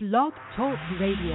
Blog 0.00 0.32
Talk 0.56 0.78
Radio. 1.00 1.34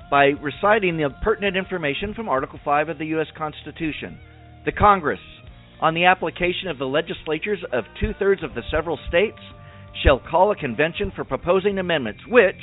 by 0.09 0.25
reciting 0.41 0.97
the 0.97 1.09
pertinent 1.23 1.55
information 1.55 2.13
from 2.13 2.29
Article 2.29 2.59
5 2.63 2.89
of 2.89 2.97
the 2.97 3.05
U.S. 3.07 3.27
Constitution. 3.37 4.17
The 4.65 4.71
Congress, 4.71 5.19
on 5.81 5.93
the 5.93 6.05
application 6.05 6.69
of 6.69 6.77
the 6.77 6.85
legislatures 6.85 7.59
of 7.71 7.83
two 7.99 8.13
thirds 8.17 8.43
of 8.43 8.55
the 8.55 8.63
several 8.71 8.97
states, 9.07 9.37
shall 10.03 10.19
call 10.19 10.51
a 10.51 10.55
convention 10.55 11.11
for 11.15 11.23
proposing 11.23 11.79
amendments 11.79 12.21
which 12.27 12.55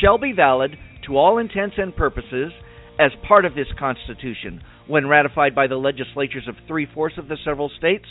shall 0.00 0.18
be 0.18 0.32
valid 0.32 0.76
to 1.06 1.16
all 1.16 1.38
intents 1.38 1.76
and 1.78 1.94
purposes 1.94 2.52
as 2.98 3.10
part 3.26 3.44
of 3.44 3.54
this 3.54 3.66
Constitution 3.78 4.62
when 4.86 5.08
ratified 5.08 5.54
by 5.54 5.66
the 5.66 5.76
legislatures 5.76 6.46
of 6.48 6.56
three 6.68 6.86
fourths 6.92 7.18
of 7.18 7.28
the 7.28 7.36
several 7.44 7.70
states 7.76 8.06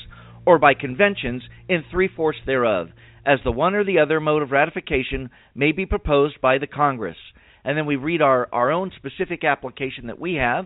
or 0.46 0.60
by 0.60 0.74
conventions 0.74 1.44
in 1.70 1.84
three 1.90 2.10
fourths 2.14 2.40
thereof, 2.46 2.90
as 3.26 3.40
the 3.44 3.52
one 3.52 3.76
or 3.76 3.86
the 3.86 4.00
other 4.00 4.20
mode 4.20 4.42
of 4.42 4.52
ratification 4.52 5.30
may 5.56 5.72
be 5.72 5.86
proposed 5.86 6.42
by 6.42 6.58
the 6.58 6.68
Congress. 6.68 7.18
And 7.64 7.78
then 7.78 7.86
we 7.86 7.96
read 7.96 8.22
our, 8.22 8.50
our 8.52 8.72
own 8.72 8.92
specific 8.98 9.46
application 9.46 10.08
that 10.08 10.20
we 10.20 10.36
have. 10.36 10.66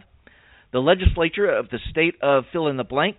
The 0.74 0.80
legislature 0.80 1.50
of 1.50 1.70
the 1.70 1.80
state 1.92 2.16
of 2.22 2.46
fill 2.52 2.68
in 2.68 2.78
the 2.78 2.84
blank 2.84 3.18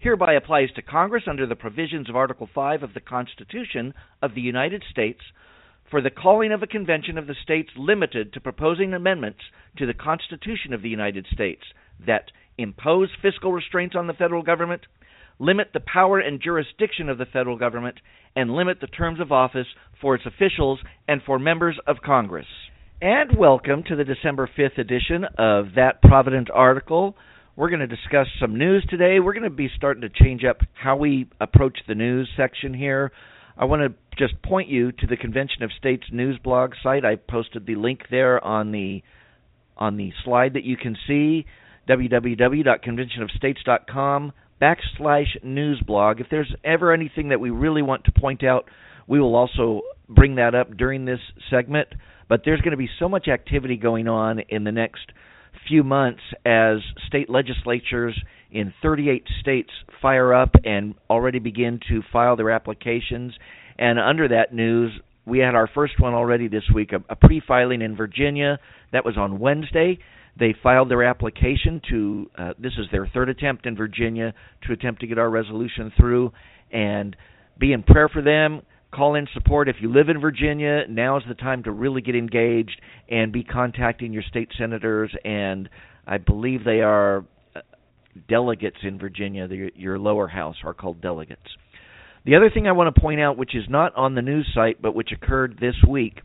hereby 0.00 0.34
applies 0.34 0.70
to 0.74 0.82
Congress 0.82 1.24
under 1.28 1.46
the 1.46 1.54
provisions 1.54 2.08
of 2.08 2.16
Article 2.16 2.48
5 2.52 2.82
of 2.82 2.94
the 2.94 3.00
Constitution 3.00 3.94
of 4.20 4.34
the 4.34 4.40
United 4.40 4.82
States 4.90 5.20
for 5.90 6.00
the 6.00 6.10
calling 6.10 6.52
of 6.52 6.62
a 6.62 6.66
convention 6.66 7.18
of 7.18 7.26
the 7.26 7.34
states 7.42 7.70
limited 7.76 8.32
to 8.32 8.40
proposing 8.40 8.94
amendments 8.94 9.40
to 9.76 9.86
the 9.86 9.94
Constitution 9.94 10.72
of 10.72 10.82
the 10.82 10.88
United 10.88 11.26
States 11.32 11.62
that 12.06 12.30
impose 12.56 13.08
fiscal 13.20 13.52
restraints 13.52 13.96
on 13.96 14.06
the 14.06 14.12
federal 14.12 14.42
government, 14.42 14.82
limit 15.38 15.68
the 15.72 15.80
power 15.80 16.18
and 16.18 16.40
jurisdiction 16.40 17.08
of 17.08 17.18
the 17.18 17.26
federal 17.26 17.58
government, 17.58 17.96
and 18.36 18.54
limit 18.54 18.78
the 18.80 18.86
terms 18.86 19.20
of 19.20 19.32
office 19.32 19.66
for 20.00 20.14
its 20.14 20.24
officials 20.26 20.78
and 21.08 21.20
for 21.26 21.38
members 21.38 21.78
of 21.86 21.96
Congress. 22.04 22.46
And 23.02 23.36
welcome 23.36 23.82
to 23.88 23.96
the 23.96 24.04
December 24.04 24.48
5th 24.58 24.78
edition 24.78 25.24
of 25.38 25.74
That 25.74 26.02
Provident 26.02 26.50
Article. 26.52 27.16
We're 27.56 27.70
going 27.70 27.80
to 27.80 27.86
discuss 27.86 28.26
some 28.40 28.56
news 28.56 28.86
today. 28.88 29.18
We're 29.20 29.32
going 29.32 29.42
to 29.42 29.50
be 29.50 29.70
starting 29.76 30.02
to 30.02 30.08
change 30.08 30.44
up 30.44 30.58
how 30.74 30.96
we 30.96 31.26
approach 31.40 31.78
the 31.88 31.94
news 31.94 32.28
section 32.36 32.74
here. 32.74 33.10
I 33.60 33.66
want 33.66 33.82
to 33.82 33.92
just 34.16 34.42
point 34.42 34.68
you 34.70 34.90
to 34.90 35.06
the 35.06 35.18
Convention 35.18 35.62
of 35.62 35.70
States 35.78 36.04
news 36.10 36.38
blog 36.42 36.72
site. 36.82 37.04
I 37.04 37.16
posted 37.16 37.66
the 37.66 37.74
link 37.74 38.04
there 38.10 38.42
on 38.42 38.72
the 38.72 39.02
on 39.76 39.98
the 39.98 40.14
slide 40.24 40.54
that 40.54 40.64
you 40.64 40.78
can 40.78 40.96
see 41.06 41.44
www.conventionofstates.com 41.86 44.32
backslash 44.62 45.42
news 45.42 45.82
blog. 45.86 46.20
If 46.20 46.28
there's 46.30 46.54
ever 46.64 46.94
anything 46.94 47.28
that 47.28 47.40
we 47.40 47.50
really 47.50 47.82
want 47.82 48.04
to 48.04 48.12
point 48.12 48.42
out, 48.42 48.64
we 49.06 49.20
will 49.20 49.34
also 49.34 49.82
bring 50.08 50.36
that 50.36 50.54
up 50.54 50.74
during 50.76 51.04
this 51.04 51.20
segment. 51.50 51.88
But 52.30 52.44
there's 52.46 52.62
going 52.62 52.70
to 52.70 52.78
be 52.78 52.88
so 52.98 53.10
much 53.10 53.28
activity 53.28 53.76
going 53.76 54.08
on 54.08 54.40
in 54.48 54.64
the 54.64 54.72
next 54.72 55.12
few 55.68 55.82
months 55.82 56.22
as 56.44 56.78
state 57.06 57.30
legislatures 57.30 58.20
in 58.50 58.72
38 58.82 59.24
states 59.40 59.70
fire 60.02 60.34
up 60.34 60.50
and 60.64 60.94
already 61.08 61.38
begin 61.38 61.80
to 61.88 62.02
file 62.12 62.36
their 62.36 62.50
applications. 62.50 63.32
And 63.78 63.98
under 63.98 64.28
that 64.28 64.52
news, 64.52 64.92
we 65.26 65.38
had 65.38 65.54
our 65.54 65.68
first 65.72 66.00
one 66.00 66.14
already 66.14 66.48
this 66.48 66.64
week, 66.74 66.92
a, 66.92 67.02
a 67.08 67.16
pre 67.16 67.40
filing 67.46 67.82
in 67.82 67.96
Virginia. 67.96 68.58
That 68.92 69.04
was 69.04 69.16
on 69.16 69.38
Wednesday. 69.38 69.98
They 70.38 70.54
filed 70.62 70.90
their 70.90 71.04
application 71.04 71.80
to, 71.90 72.30
uh, 72.38 72.52
this 72.58 72.72
is 72.78 72.86
their 72.90 73.06
third 73.06 73.28
attempt 73.28 73.66
in 73.66 73.76
Virginia 73.76 74.32
to 74.66 74.72
attempt 74.72 75.00
to 75.02 75.06
get 75.06 75.18
our 75.18 75.30
resolution 75.30 75.92
through. 75.96 76.32
And 76.72 77.16
be 77.60 77.72
in 77.72 77.82
prayer 77.84 78.08
for 78.08 78.22
them. 78.22 78.62
Call 78.92 79.14
in 79.14 79.28
support. 79.34 79.68
If 79.68 79.76
you 79.80 79.92
live 79.92 80.08
in 80.08 80.20
Virginia, 80.20 80.82
now 80.88 81.16
is 81.16 81.22
the 81.28 81.34
time 81.34 81.62
to 81.62 81.70
really 81.70 82.02
get 82.02 82.16
engaged 82.16 82.80
and 83.08 83.32
be 83.32 83.44
contacting 83.44 84.12
your 84.12 84.24
state 84.24 84.48
senators. 84.58 85.14
And 85.24 85.68
I 86.06 86.18
believe 86.18 86.64
they 86.64 86.80
are 86.80 87.24
delegates 88.28 88.78
in 88.82 88.98
Virginia. 88.98 89.48
Your 89.76 89.98
lower 89.98 90.26
house 90.26 90.56
are 90.64 90.74
called 90.74 91.00
delegates. 91.00 91.46
The 92.24 92.36
other 92.36 92.50
thing 92.50 92.66
I 92.66 92.72
want 92.72 92.94
to 92.94 93.00
point 93.00 93.20
out, 93.20 93.38
which 93.38 93.54
is 93.54 93.64
not 93.68 93.94
on 93.96 94.14
the 94.14 94.22
news 94.22 94.50
site 94.54 94.82
but 94.82 94.94
which 94.94 95.10
occurred 95.12 95.58
this 95.60 95.76
week, 95.88 96.20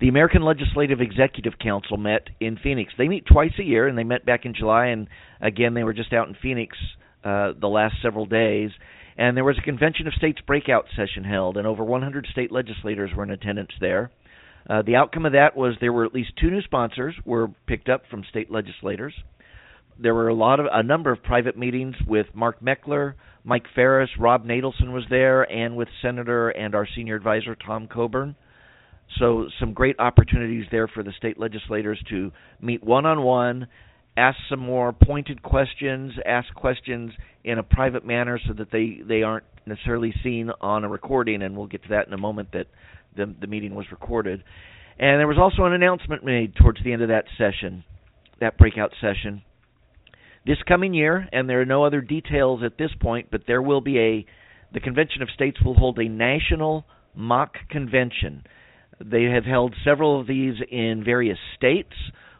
the 0.00 0.08
American 0.08 0.42
Legislative 0.42 1.00
Executive 1.00 1.52
Council 1.62 1.96
met 1.96 2.28
in 2.40 2.58
Phoenix. 2.60 2.92
They 2.98 3.06
meet 3.06 3.24
twice 3.24 3.52
a 3.60 3.62
year, 3.62 3.86
and 3.86 3.96
they 3.96 4.02
met 4.02 4.26
back 4.26 4.44
in 4.44 4.54
July, 4.54 4.86
and 4.86 5.06
again 5.40 5.74
they 5.74 5.84
were 5.84 5.92
just 5.92 6.12
out 6.12 6.26
in 6.26 6.34
Phoenix 6.42 6.76
uh, 7.22 7.52
the 7.60 7.68
last 7.68 7.96
several 8.02 8.26
days. 8.26 8.70
And 9.16 9.36
there 9.36 9.44
was 9.44 9.58
a 9.58 9.62
convention 9.62 10.06
of 10.06 10.14
states 10.14 10.40
breakout 10.46 10.86
session 10.96 11.24
held, 11.24 11.56
and 11.56 11.66
over 11.66 11.84
100 11.84 12.26
state 12.30 12.50
legislators 12.50 13.10
were 13.14 13.24
in 13.24 13.30
attendance 13.30 13.72
there. 13.80 14.10
Uh, 14.68 14.82
the 14.82 14.96
outcome 14.96 15.26
of 15.26 15.32
that 15.32 15.56
was 15.56 15.74
there 15.80 15.92
were 15.92 16.04
at 16.04 16.14
least 16.14 16.30
two 16.40 16.50
new 16.50 16.62
sponsors 16.62 17.14
were 17.24 17.48
picked 17.66 17.88
up 17.88 18.02
from 18.10 18.24
state 18.30 18.50
legislators 18.50 19.12
there 19.98 20.14
were 20.14 20.28
a 20.28 20.34
lot 20.34 20.60
of 20.60 20.66
a 20.70 20.82
number 20.82 21.12
of 21.12 21.22
private 21.22 21.56
meetings 21.56 21.94
with 22.06 22.26
Mark 22.34 22.60
Meckler, 22.60 23.14
Mike 23.44 23.66
Farris, 23.74 24.10
Rob 24.18 24.44
Natelson 24.44 24.92
was 24.92 25.04
there, 25.10 25.50
and 25.50 25.76
with 25.76 25.88
Senator 26.00 26.50
and 26.50 26.74
our 26.74 26.86
senior 26.94 27.16
advisor 27.16 27.54
Tom 27.54 27.88
Coburn. 27.88 28.34
So 29.18 29.48
some 29.60 29.72
great 29.72 29.96
opportunities 29.98 30.66
there 30.70 30.88
for 30.88 31.02
the 31.02 31.12
state 31.18 31.38
legislators 31.38 32.02
to 32.10 32.32
meet 32.60 32.82
one 32.82 33.04
on 33.04 33.22
one, 33.22 33.66
ask 34.16 34.36
some 34.48 34.60
more 34.60 34.92
pointed 34.92 35.42
questions, 35.42 36.12
ask 36.26 36.52
questions 36.54 37.12
in 37.44 37.58
a 37.58 37.62
private 37.62 38.04
manner 38.04 38.38
so 38.46 38.52
that 38.54 38.70
they, 38.70 39.00
they 39.06 39.22
aren't 39.22 39.44
necessarily 39.66 40.12
seen 40.22 40.50
on 40.60 40.84
a 40.84 40.88
recording, 40.88 41.42
and 41.42 41.56
we'll 41.56 41.66
get 41.66 41.82
to 41.84 41.88
that 41.90 42.06
in 42.06 42.12
a 42.12 42.18
moment 42.18 42.50
that 42.52 42.66
the, 43.16 43.34
the 43.40 43.46
meeting 43.46 43.74
was 43.74 43.86
recorded. 43.90 44.42
And 44.98 45.18
there 45.18 45.26
was 45.26 45.38
also 45.38 45.64
an 45.64 45.72
announcement 45.72 46.24
made 46.24 46.54
towards 46.54 46.82
the 46.84 46.92
end 46.92 47.02
of 47.02 47.08
that 47.08 47.24
session 47.38 47.84
that 48.42 48.58
breakout 48.58 48.92
session. 49.00 49.42
This 50.44 50.58
coming 50.66 50.92
year, 50.92 51.28
and 51.32 51.48
there 51.48 51.60
are 51.60 51.64
no 51.64 51.84
other 51.84 52.00
details 52.00 52.62
at 52.64 52.76
this 52.76 52.90
point, 53.00 53.28
but 53.30 53.42
there 53.46 53.62
will 53.62 53.80
be 53.80 53.98
a 53.98 54.26
the 54.72 54.80
Convention 54.80 55.22
of 55.22 55.28
States 55.30 55.58
will 55.62 55.74
hold 55.74 55.98
a 55.98 56.08
national 56.08 56.84
mock 57.14 57.54
convention. 57.70 58.42
They 59.00 59.24
have 59.24 59.44
held 59.44 59.74
several 59.84 60.20
of 60.20 60.26
these 60.26 60.54
in 60.70 61.02
various 61.04 61.38
states 61.56 61.92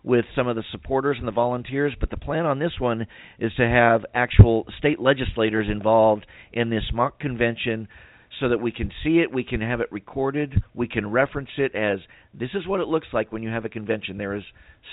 with 0.05 0.25
some 0.35 0.49
of 0.49 0.57
the 0.57 0.65
supporters 0.73 1.17
and 1.19 1.29
the 1.29 1.33
volunteers, 1.33 1.95
but 1.99 2.11
the 2.11 2.17
plan 2.17 2.45
on 2.45 2.59
this 2.59 2.73
one 2.79 3.07
is 3.39 3.53
to 3.55 3.69
have 3.69 4.05
actual 4.15 4.67
state 4.79 5.01
legislators 5.01 5.69
involved 5.71 6.27
in 6.53 6.71
this 6.71 6.85
mock 6.93 7.21
convention 7.21 7.89
so 8.41 8.49
that 8.49 8.61
we 8.61 8.73
can 8.73 8.91
see 9.05 9.19
it, 9.19 9.33
we 9.33 9.45
can 9.45 9.61
have 9.61 9.81
it 9.81 9.93
recorded, 9.93 10.63
we 10.75 10.89
can 10.89 11.09
reference 11.09 11.51
it 11.59 11.75
as 11.75 11.99
this 12.35 12.51
is 12.55 12.67
what 12.67 12.81
it 12.81 12.89
looks 12.89 13.07
like 13.13 13.31
when 13.31 13.43
you 13.43 13.51
have 13.51 13.65
a 13.65 13.69
convention. 13.69 14.19
There 14.19 14.35
is 14.35 14.43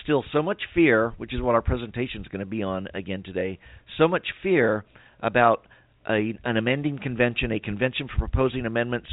still 0.03 0.23
so 0.31 0.43
much 0.43 0.61
fear, 0.75 1.13
which 1.17 1.33
is 1.33 1.41
what 1.41 1.55
our 1.55 1.61
presentation 1.61 2.21
is 2.21 2.27
going 2.27 2.41
to 2.41 2.45
be 2.45 2.61
on 2.61 2.87
again 2.93 3.23
today, 3.23 3.59
so 3.97 4.07
much 4.07 4.27
fear 4.43 4.83
about 5.21 5.65
a, 6.07 6.37
an 6.43 6.57
amending 6.57 6.99
convention, 7.01 7.51
a 7.51 7.59
convention 7.59 8.07
for 8.07 8.19
proposing 8.19 8.65
amendments. 8.65 9.07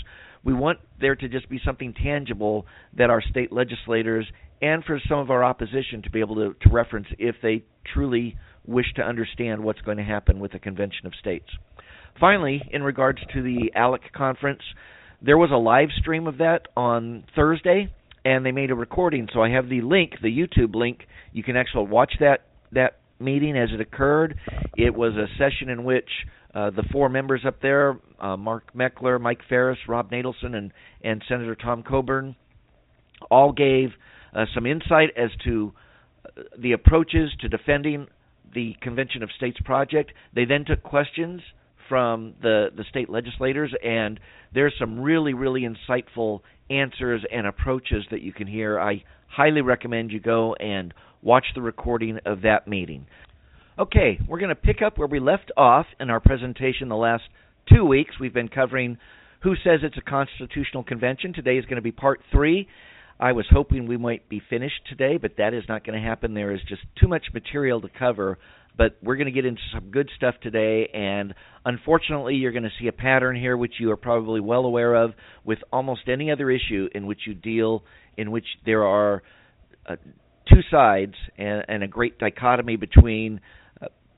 We 0.47 0.55
want 0.55 0.79
there 1.01 1.17
to 1.17 1.29
just 1.29 1.49
be 1.49 1.61
something 1.65 1.93
tangible 1.93 2.67
that 2.97 3.11
our 3.11 3.21
state 3.21 3.53
legislators 3.53 4.25
and 4.63 4.85
for 4.85 5.01
some 5.09 5.19
of 5.19 5.29
our 5.29 5.43
opposition 5.43 6.03
to 6.05 6.11
be 6.11 6.21
able 6.21 6.37
to, 6.37 6.55
to 6.63 6.69
reference 6.71 7.09
if 7.19 7.35
they 7.43 7.65
truly 7.93 8.37
wish 8.65 8.87
to 8.95 9.03
understand 9.03 9.65
what's 9.65 9.81
going 9.81 9.97
to 9.97 10.05
happen 10.05 10.39
with 10.39 10.53
the 10.53 10.61
Convention 10.61 11.05
of 11.05 11.15
States. 11.19 11.47
Finally, 12.21 12.63
in 12.71 12.85
regards 12.85 13.19
to 13.35 13.43
the 13.43 13.73
ALEC 13.75 14.13
conference, 14.15 14.63
there 15.21 15.37
was 15.37 15.51
a 15.51 15.57
live 15.57 15.89
stream 15.99 16.29
of 16.29 16.39
that 16.39 16.69
on 16.77 17.25
Thursday, 17.35 17.93
and 18.25 18.47
they 18.47 18.53
made 18.53 18.71
a 18.71 18.77
recording. 18.77 19.29
So 19.35 19.43
I 19.43 19.51
have 19.51 19.69
the 19.69 19.81
link, 19.81 20.13
the 20.23 20.29
YouTube 20.29 20.77
link. 20.77 21.01
You 21.33 21.43
can 21.43 21.57
actually 21.57 21.89
watch 21.89 22.13
that 22.21 22.47
that 22.71 23.01
meeting 23.19 23.59
as 23.59 23.71
it 23.73 23.81
occurred. 23.81 24.39
It 24.77 24.95
was 24.95 25.15
a 25.15 25.27
session 25.39 25.71
in 25.71 25.83
which 25.83 26.09
uh, 26.57 26.71
the 26.71 26.85
four 26.91 27.11
members 27.11 27.43
up 27.47 27.61
there, 27.61 27.99
uh, 28.19 28.35
Mark 28.35 28.73
Meckler, 28.75 29.21
Mike 29.21 29.41
Farris, 29.47 29.79
Rob 29.87 30.11
Natelson, 30.11 30.55
and 30.55 30.73
and 31.03 31.23
Senator 31.29 31.55
Tom 31.55 31.83
Coburn, 31.83 32.35
all 33.31 33.53
gave 33.53 33.91
uh, 34.35 34.47
some 34.55 34.65
insight 34.65 35.11
as 35.19 35.29
to 35.45 35.75
uh, 36.25 36.43
the 36.59 36.73
approaches 36.73 37.31
to 37.41 37.49
defending 37.51 38.07
the 38.55 38.75
Convention 38.81 39.23
of 39.23 39.29
States 39.37 39.59
project. 39.67 40.13
They 40.35 40.47
then 40.47 40.65
took 40.65 40.83
questions 40.83 41.43
from 41.91 42.33
the 42.41 42.69
the 42.75 42.85
state 42.89 43.11
legislators, 43.11 43.75
and 43.85 44.19
there's 44.55 44.73
some 44.79 44.99
really 44.99 45.35
really 45.35 45.69
insightful 45.69 46.41
answers 46.71 47.23
and 47.31 47.47
approaches 47.47 48.05
that 48.11 48.23
you 48.23 48.33
can 48.33 48.47
hear. 48.47 48.81
I 48.81 49.05
highly 49.29 49.61
recommend 49.61 50.11
you 50.11 50.21
go 50.21 50.55
and 50.55 50.95
watch 51.21 51.45
the 51.55 51.61
recording 51.61 52.19
of 52.25 52.41
that 52.43 52.67
meeting. 52.67 53.07
Okay, 53.79 54.19
we're 54.27 54.39
going 54.39 54.49
to 54.49 54.55
pick 54.55 54.81
up 54.81 54.97
where 54.97 55.07
we 55.07 55.21
left 55.21 55.53
off 55.55 55.85
in 56.01 56.09
our 56.09 56.19
presentation 56.19 56.89
the 56.89 56.97
last 56.97 57.25
two 57.71 57.85
weeks. 57.85 58.15
We've 58.19 58.33
been 58.33 58.49
covering 58.49 58.97
who 59.43 59.55
says 59.57 59.81
it's 59.83 59.99
a 59.99 60.01
constitutional 60.01 60.83
convention. 60.83 61.35
Today 61.35 61.59
is 61.59 61.67
going 61.67 61.77
to 61.77 61.83
be 61.83 61.93
part 61.93 62.23
three. 62.33 62.69
I 63.21 63.33
was 63.33 63.45
hoping 63.51 63.87
we 63.87 63.99
might 63.99 64.31
be 64.31 64.41
finished 64.49 64.81
today, 64.89 65.19
but 65.19 65.33
that 65.37 65.53
is 65.53 65.65
not 65.69 65.85
going 65.85 66.01
to 66.01 66.09
happen. 66.09 66.33
There 66.33 66.55
is 66.55 66.61
just 66.67 66.81
too 66.99 67.07
much 67.07 67.27
material 67.35 67.83
to 67.83 67.91
cover. 67.99 68.39
But 68.79 68.97
we're 69.03 69.17
going 69.17 69.27
to 69.27 69.33
get 69.33 69.45
into 69.45 69.61
some 69.75 69.91
good 69.91 70.09
stuff 70.17 70.37
today, 70.43 70.89
and 70.95 71.35
unfortunately, 71.67 72.37
you're 72.37 72.53
going 72.53 72.63
to 72.63 72.73
see 72.81 72.89
a 72.89 72.93
pattern 72.93 73.37
here, 73.37 73.59
which 73.59 73.75
you 73.79 73.91
are 73.91 73.97
probably 73.99 74.41
well 74.41 74.65
aware 74.65 74.95
of, 74.95 75.13
with 75.45 75.59
almost 75.71 76.09
any 76.09 76.31
other 76.31 76.51
issue 76.51 76.89
in 76.95 77.07
which 77.07 77.21
you 77.27 77.35
deal, 77.35 77.85
in 78.17 78.31
which 78.31 78.47
there 78.65 78.85
are 78.85 79.23
uh, 79.87 79.97
two 80.49 80.61
sides 80.71 81.15
and, 81.37 81.65
and, 81.69 81.83
a 81.83 81.89
great 81.89 82.19
dichotomy 82.19 82.77
between 82.77 83.41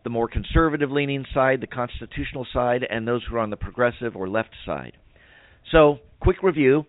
the 0.05 0.11
more 0.11 0.29
conservative 0.29 0.91
leaning 0.91 1.25
side, 1.35 1.61
the 1.61 1.67
constitutional 1.67 2.47
side, 2.53 2.87
and 2.89 3.07
those 3.07 3.23
who 3.29 3.37
are 3.37 3.41
on 3.41 3.51
the 3.51 3.57
progressive 3.57 4.17
or 4.17 4.29
left 4.29 4.55
side. 4.65 4.93
So, 5.71 5.99
quick 6.21 6.43
review. 6.43 6.85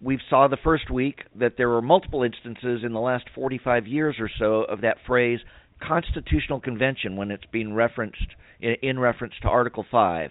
We 0.00 0.18
saw 0.30 0.48
the 0.48 0.56
first 0.56 0.90
week 0.90 1.24
that 1.38 1.54
there 1.58 1.68
were 1.68 1.82
multiple 1.82 2.22
instances 2.22 2.82
in 2.84 2.92
the 2.92 3.00
last 3.00 3.24
45 3.34 3.86
years 3.86 4.16
or 4.18 4.30
so 4.38 4.62
of 4.62 4.80
that 4.80 4.96
phrase 5.06 5.40
constitutional 5.86 6.60
convention 6.60 7.16
when 7.16 7.30
it's 7.30 7.44
being 7.52 7.74
referenced 7.74 8.34
in 8.60 8.98
reference 8.98 9.34
to 9.42 9.48
article 9.48 9.84
5 9.90 10.30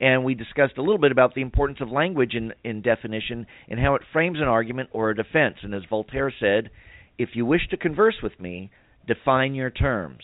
and 0.00 0.24
we 0.24 0.34
discussed 0.34 0.78
a 0.78 0.82
little 0.82 0.98
bit 0.98 1.12
about 1.12 1.34
the 1.34 1.42
importance 1.42 1.78
of 1.80 1.90
language 1.90 2.34
in, 2.34 2.52
in 2.64 2.80
definition 2.80 3.46
and 3.68 3.78
how 3.78 3.94
it 3.94 4.02
frames 4.12 4.38
an 4.38 4.48
argument 4.48 4.88
or 4.92 5.10
a 5.10 5.16
defense. 5.16 5.56
And 5.62 5.74
as 5.74 5.82
voltaire 5.88 6.32
said 6.38 6.70
if 7.18 7.30
you 7.34 7.44
wish 7.44 7.68
to 7.70 7.76
converse 7.76 8.16
with 8.22 8.38
me 8.40 8.70
define 9.06 9.54
your 9.54 9.70
terms 9.70 10.22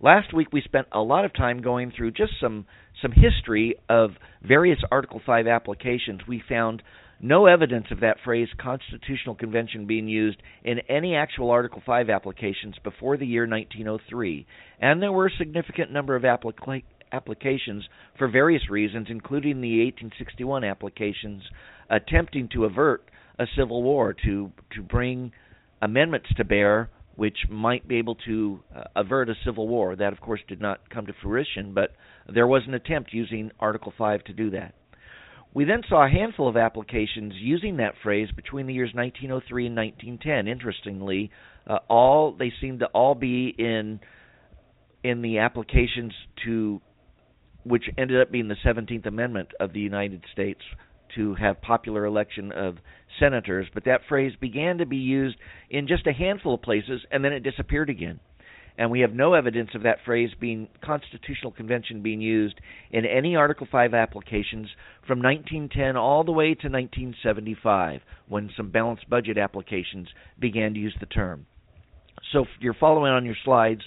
last 0.00 0.32
week 0.34 0.48
we 0.52 0.60
spent 0.62 0.86
a 0.92 1.00
lot 1.00 1.24
of 1.24 1.34
time 1.34 1.62
going 1.62 1.92
through 1.96 2.12
just 2.12 2.32
some 2.40 2.66
some 3.02 3.12
history 3.12 3.76
of 3.88 4.10
various 4.42 4.78
article 4.90 5.20
5 5.24 5.46
applications. 5.46 6.20
We 6.26 6.42
found 6.48 6.82
no 7.20 7.46
evidence 7.46 7.86
of 7.90 8.00
that 8.00 8.18
phrase 8.24 8.48
constitutional 8.58 9.34
convention 9.34 9.86
being 9.86 10.08
used 10.08 10.38
in 10.64 10.80
any 10.88 11.14
actual 11.14 11.50
Article 11.50 11.82
5 11.84 12.10
applications 12.10 12.74
before 12.84 13.16
the 13.16 13.26
year 13.26 13.46
1903, 13.46 14.46
and 14.80 15.02
there 15.02 15.12
were 15.12 15.26
a 15.26 15.36
significant 15.38 15.90
number 15.90 16.14
of 16.14 16.22
applica- 16.24 16.82
applications 17.12 17.84
for 18.18 18.28
various 18.28 18.68
reasons, 18.68 19.06
including 19.08 19.60
the 19.60 19.84
1861 19.84 20.64
applications 20.64 21.42
attempting 21.88 22.48
to 22.52 22.64
avert 22.64 23.04
a 23.38 23.46
civil 23.56 23.82
war, 23.82 24.14
to, 24.24 24.50
to 24.74 24.82
bring 24.82 25.32
amendments 25.80 26.28
to 26.36 26.44
bear 26.44 26.90
which 27.16 27.38
might 27.48 27.88
be 27.88 27.96
able 27.96 28.14
to 28.26 28.60
uh, 28.74 28.84
avert 28.94 29.28
a 29.28 29.34
civil 29.44 29.66
war. 29.66 29.96
That, 29.96 30.12
of 30.12 30.20
course, 30.20 30.40
did 30.48 30.60
not 30.60 30.88
come 30.90 31.06
to 31.06 31.12
fruition, 31.22 31.74
but 31.74 31.90
there 32.32 32.46
was 32.46 32.62
an 32.66 32.74
attempt 32.74 33.12
using 33.12 33.50
Article 33.58 33.92
5 33.96 34.24
to 34.24 34.32
do 34.32 34.50
that. 34.50 34.74
We 35.54 35.64
then 35.64 35.80
saw 35.88 36.04
a 36.04 36.10
handful 36.10 36.48
of 36.48 36.58
applications 36.58 37.32
using 37.36 37.78
that 37.78 37.94
phrase 38.02 38.28
between 38.36 38.66
the 38.66 38.74
years 38.74 38.90
1903 38.92 39.66
and 39.66 39.76
1910. 39.76 40.48
Interestingly, 40.48 41.30
uh, 41.66 41.78
all 41.88 42.36
they 42.38 42.52
seem 42.60 42.80
to 42.80 42.86
all 42.86 43.14
be 43.14 43.54
in 43.56 44.00
in 45.02 45.22
the 45.22 45.38
applications 45.38 46.12
to 46.44 46.82
which 47.64 47.84
ended 47.96 48.20
up 48.20 48.30
being 48.30 48.48
the 48.48 48.56
17th 48.64 49.06
Amendment 49.06 49.48
of 49.58 49.72
the 49.72 49.80
United 49.80 50.22
States 50.32 50.60
to 51.14 51.34
have 51.34 51.60
popular 51.62 52.04
election 52.04 52.52
of 52.52 52.76
senators, 53.18 53.66
but 53.72 53.84
that 53.84 54.02
phrase 54.08 54.32
began 54.40 54.78
to 54.78 54.86
be 54.86 54.96
used 54.96 55.36
in 55.70 55.88
just 55.88 56.06
a 56.06 56.12
handful 56.12 56.54
of 56.54 56.62
places 56.62 57.02
and 57.10 57.24
then 57.24 57.32
it 57.32 57.40
disappeared 57.40 57.90
again 57.90 58.20
and 58.78 58.90
we 58.90 59.00
have 59.00 59.12
no 59.12 59.34
evidence 59.34 59.70
of 59.74 59.82
that 59.84 59.98
phrase 60.04 60.30
being 60.38 60.68
constitutional 60.84 61.50
convention 61.50 62.02
being 62.02 62.20
used 62.20 62.60
in 62.90 63.04
any 63.06 63.36
Article 63.36 63.66
5 63.70 63.94
applications 63.94 64.68
from 65.06 65.22
1910 65.22 65.96
all 65.96 66.24
the 66.24 66.32
way 66.32 66.48
to 66.48 66.68
1975 66.68 68.00
when 68.28 68.50
some 68.56 68.70
balanced 68.70 69.08
budget 69.08 69.38
applications 69.38 70.08
began 70.38 70.74
to 70.74 70.80
use 70.80 70.96
the 71.00 71.06
term. 71.06 71.46
So 72.32 72.40
if 72.42 72.48
you're 72.60 72.74
following 72.74 73.12
on 73.12 73.24
your 73.24 73.36
slides, 73.44 73.82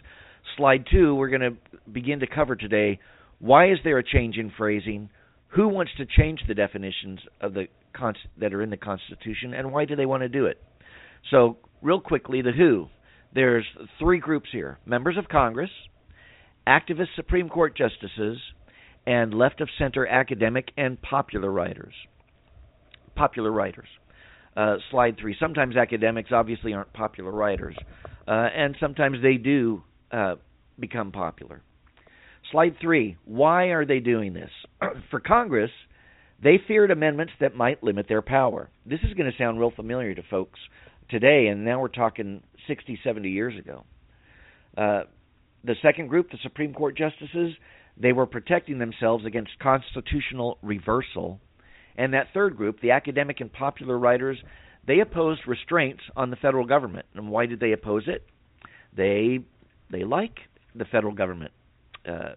slide 0.57 0.85
2 0.91 1.13
we're 1.15 1.29
going 1.29 1.41
to 1.41 1.91
begin 1.91 2.19
to 2.21 2.27
cover 2.27 2.55
today 2.55 2.99
why 3.39 3.71
is 3.71 3.77
there 3.85 3.97
a 3.97 4.03
change 4.03 4.35
in 4.35 4.51
phrasing? 4.57 5.09
Who 5.55 5.69
wants 5.69 5.93
to 5.97 6.05
change 6.05 6.41
the 6.45 6.53
definitions 6.53 7.19
of 7.39 7.53
the 7.53 7.67
that 8.37 8.53
are 8.53 8.61
in 8.61 8.69
the 8.69 8.77
Constitution 8.77 9.53
and 9.53 9.71
why 9.71 9.85
do 9.85 9.95
they 9.95 10.05
want 10.05 10.23
to 10.23 10.29
do 10.29 10.45
it? 10.45 10.61
So, 11.31 11.57
real 11.81 11.99
quickly, 11.99 12.41
the 12.41 12.51
who 12.51 12.87
there's 13.33 13.65
three 13.99 14.19
groups 14.19 14.49
here 14.51 14.79
members 14.85 15.17
of 15.17 15.27
Congress, 15.29 15.69
activist 16.67 17.15
Supreme 17.15 17.49
Court 17.49 17.77
justices, 17.77 18.37
and 19.05 19.33
left 19.33 19.61
of 19.61 19.69
center 19.77 20.07
academic 20.07 20.69
and 20.77 21.01
popular 21.01 21.51
writers. 21.51 21.93
Popular 23.15 23.51
writers. 23.51 23.87
Uh, 24.55 24.77
slide 24.91 25.17
three. 25.19 25.35
Sometimes 25.39 25.75
academics 25.75 26.31
obviously 26.31 26.73
aren't 26.73 26.91
popular 26.93 27.31
writers, 27.31 27.75
uh, 28.27 28.31
and 28.31 28.75
sometimes 28.79 29.17
they 29.21 29.35
do 29.35 29.83
uh, 30.11 30.35
become 30.79 31.11
popular. 31.11 31.61
Slide 32.51 32.75
three. 32.81 33.17
Why 33.25 33.65
are 33.65 33.85
they 33.85 33.99
doing 33.99 34.33
this? 34.33 34.49
For 35.11 35.19
Congress, 35.19 35.71
they 36.41 36.59
feared 36.67 36.91
amendments 36.91 37.33
that 37.39 37.55
might 37.55 37.83
limit 37.83 38.07
their 38.07 38.21
power. 38.21 38.69
This 38.85 38.99
is 39.03 39.13
going 39.13 39.29
to 39.29 39.37
sound 39.37 39.59
real 39.59 39.71
familiar 39.71 40.13
to 40.15 40.23
folks 40.29 40.59
today, 41.09 41.47
and 41.47 41.65
now 41.65 41.81
we're 41.81 41.89
talking 41.89 42.43
60, 42.67 42.99
70 43.03 43.29
years 43.29 43.57
ago. 43.57 43.83
Uh, 44.77 45.01
the 45.63 45.75
second 45.81 46.07
group, 46.07 46.31
the 46.31 46.37
Supreme 46.41 46.73
Court 46.73 46.97
justices, 46.97 47.53
they 47.97 48.13
were 48.13 48.25
protecting 48.25 48.79
themselves 48.79 49.25
against 49.25 49.51
constitutional 49.59 50.57
reversal. 50.61 51.41
And 51.97 52.13
that 52.13 52.27
third 52.33 52.55
group, 52.55 52.79
the 52.79 52.91
academic 52.91 53.41
and 53.41 53.51
popular 53.51 53.97
writers, 53.97 54.37
they 54.87 55.01
opposed 55.01 55.41
restraints 55.47 56.01
on 56.15 56.29
the 56.29 56.37
federal 56.37 56.65
government. 56.65 57.05
And 57.13 57.29
why 57.29 57.45
did 57.45 57.59
they 57.59 57.73
oppose 57.73 58.03
it? 58.07 58.25
They 58.95 59.39
they 59.91 60.03
like 60.03 60.37
the 60.75 60.85
federal 60.85 61.13
government 61.13 61.51
uh, 62.07 62.33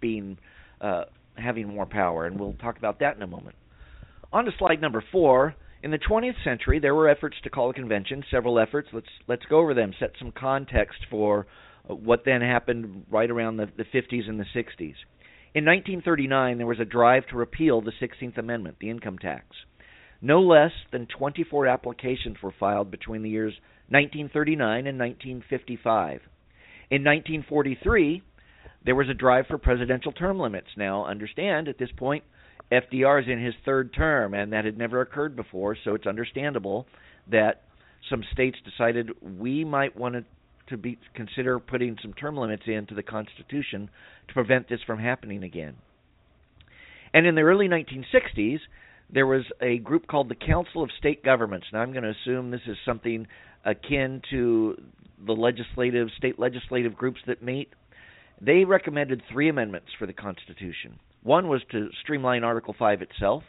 being 0.00 0.38
uh, 0.80 1.04
having 1.36 1.68
more 1.68 1.86
power, 1.86 2.26
and 2.26 2.38
we'll 2.38 2.54
talk 2.54 2.78
about 2.78 3.00
that 3.00 3.16
in 3.16 3.22
a 3.22 3.26
moment. 3.26 3.56
On 4.32 4.44
to 4.44 4.52
slide 4.58 4.80
number 4.80 5.02
four 5.10 5.54
In 5.82 5.90
the 5.90 5.98
20th 5.98 6.44
century, 6.44 6.78
there 6.78 6.94
were 6.94 7.08
efforts 7.08 7.36
to 7.42 7.50
call 7.50 7.70
a 7.70 7.74
convention, 7.74 8.22
several 8.30 8.58
efforts. 8.58 8.88
Let's 8.92 9.08
let's 9.26 9.46
go 9.48 9.58
over 9.58 9.74
them, 9.74 9.94
set 9.98 10.12
some 10.18 10.30
context 10.30 10.98
for 11.10 11.46
uh, 11.88 11.94
what 11.94 12.24
then 12.24 12.42
happened 12.42 13.06
right 13.10 13.30
around 13.30 13.56
the, 13.56 13.66
the 13.76 13.84
50s 13.84 14.28
and 14.28 14.38
the 14.38 14.44
60s. 14.54 14.94
In 15.52 15.64
1939, 15.64 16.58
there 16.58 16.66
was 16.66 16.78
a 16.78 16.84
drive 16.84 17.26
to 17.28 17.36
repeal 17.36 17.80
the 17.80 17.92
16th 18.00 18.38
Amendment, 18.38 18.76
the 18.80 18.90
income 18.90 19.18
tax. 19.18 19.46
No 20.20 20.42
less 20.42 20.72
than 20.92 21.06
24 21.06 21.66
applications 21.66 22.36
were 22.42 22.54
filed 22.60 22.90
between 22.90 23.22
the 23.22 23.30
years 23.30 23.54
1939 23.88 24.86
and 24.86 24.98
1955. 24.98 26.20
In 26.90 27.02
1943, 27.04 28.22
there 28.84 28.94
was 28.94 29.08
a 29.08 29.14
drive 29.14 29.46
for 29.46 29.58
presidential 29.58 30.12
term 30.12 30.38
limits. 30.38 30.68
Now, 30.76 31.04
understand 31.04 31.68
at 31.68 31.78
this 31.78 31.90
point, 31.96 32.24
FDR 32.72 33.22
is 33.22 33.28
in 33.28 33.44
his 33.44 33.54
third 33.64 33.92
term, 33.92 34.34
and 34.34 34.52
that 34.52 34.64
had 34.64 34.78
never 34.78 35.00
occurred 35.00 35.36
before, 35.36 35.76
so 35.84 35.94
it's 35.94 36.06
understandable 36.06 36.86
that 37.30 37.62
some 38.08 38.24
states 38.32 38.58
decided 38.64 39.10
we 39.38 39.64
might 39.64 39.96
want 39.96 40.24
to, 40.68 40.76
be 40.76 40.98
consider 41.14 41.58
putting 41.58 41.96
some 42.00 42.12
term 42.12 42.36
limits 42.36 42.62
into 42.66 42.94
the 42.94 43.02
Constitution 43.02 43.90
to 44.28 44.34
prevent 44.34 44.68
this 44.68 44.78
from 44.86 45.00
happening 45.00 45.42
again. 45.42 45.74
And 47.12 47.26
in 47.26 47.34
the 47.34 47.40
early 47.40 47.68
1960s, 47.68 48.60
there 49.12 49.26
was 49.26 49.42
a 49.60 49.78
group 49.78 50.06
called 50.06 50.28
the 50.28 50.36
Council 50.36 50.84
of 50.84 50.90
State 50.96 51.24
Governments. 51.24 51.66
Now, 51.72 51.80
I'm 51.80 51.90
going 51.90 52.04
to 52.04 52.14
assume 52.22 52.52
this 52.52 52.60
is 52.68 52.76
something 52.86 53.26
akin 53.64 54.22
to 54.30 54.80
the 55.26 55.32
legislative, 55.32 56.08
state 56.16 56.38
legislative 56.38 56.94
groups 56.94 57.18
that 57.26 57.42
meet. 57.42 57.68
They 58.40 58.64
recommended 58.64 59.22
three 59.30 59.48
amendments 59.48 59.88
for 59.98 60.06
the 60.06 60.12
Constitution. 60.12 60.98
One 61.22 61.48
was 61.48 61.62
to 61.72 61.88
streamline 62.02 62.44
Article 62.44 62.74
5 62.78 63.02
itself, 63.02 63.42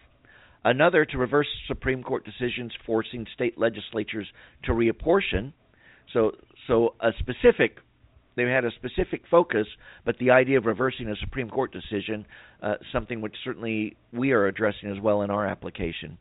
another 0.66 1.06
to 1.06 1.18
reverse 1.18 1.48
Supreme 1.68 2.04
Court 2.04 2.26
decisions 2.26 2.74
forcing 2.86 3.26
state 3.34 3.58
legislatures 3.58 4.28
to 4.64 4.74
reapportion. 4.74 5.54
So, 6.14 6.32
so 6.68 6.96
a 7.00 7.12
specific 7.20 7.78
they 8.36 8.44
had 8.44 8.66
a 8.66 8.72
specific 8.72 9.24
focus, 9.30 9.68
but 10.06 10.18
the 10.18 10.32
idea 10.32 10.58
of 10.58 10.66
reversing 10.66 11.10
a 11.10 11.16
Supreme 11.18 11.50
Court 11.50 11.74
decision, 11.74 12.26
uh, 12.64 12.76
something 12.94 13.22
which 13.22 13.36
certainly 13.44 13.98
we 14.14 14.32
are 14.32 14.48
addressing 14.48 14.90
as 14.90 15.00
well 15.02 15.22
in 15.22 15.30
our 15.30 15.46
application. 15.46 16.18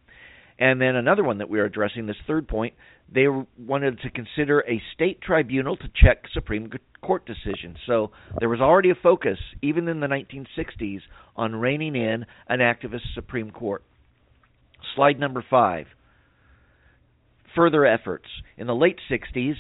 And 0.59 0.81
then 0.81 0.97
another 0.97 1.23
one 1.23 1.39
that 1.39 1.49
we 1.49 1.61
are 1.61 1.65
addressing, 1.65 2.07
this 2.07 2.17
third 2.27 2.49
point, 2.49 2.75
they 3.13 3.27
wanted 3.59 4.01
to 4.01 4.11
consider 4.11 4.61
a 4.61 4.81
state 4.95 5.21
tribunal 5.21 5.77
to 5.77 5.89
check 6.01 6.25
Supreme 6.33 6.71
Court 7.03 7.27
decisions. 7.27 7.77
So 7.87 8.13
there 8.39 8.49
was 8.49 8.61
already 8.61 8.91
a 8.91 8.95
focus, 8.95 9.39
even 9.63 9.89
in 9.89 10.01
the 10.01 10.07
1960s, 10.07 11.01
on 11.37 11.57
reining 11.57 11.97
in 11.97 12.25
an 12.49 12.61
activist 12.61 13.15
Supreme 13.15 13.51
Court. 13.51 13.83
Slide 14.95 15.19
number 15.19 15.45
five. 15.49 15.87
Further 17.57 17.85
efforts. 17.85 18.27
In 18.57 18.69
the 18.69 18.75
late 18.75 18.99
60s, 19.11 19.55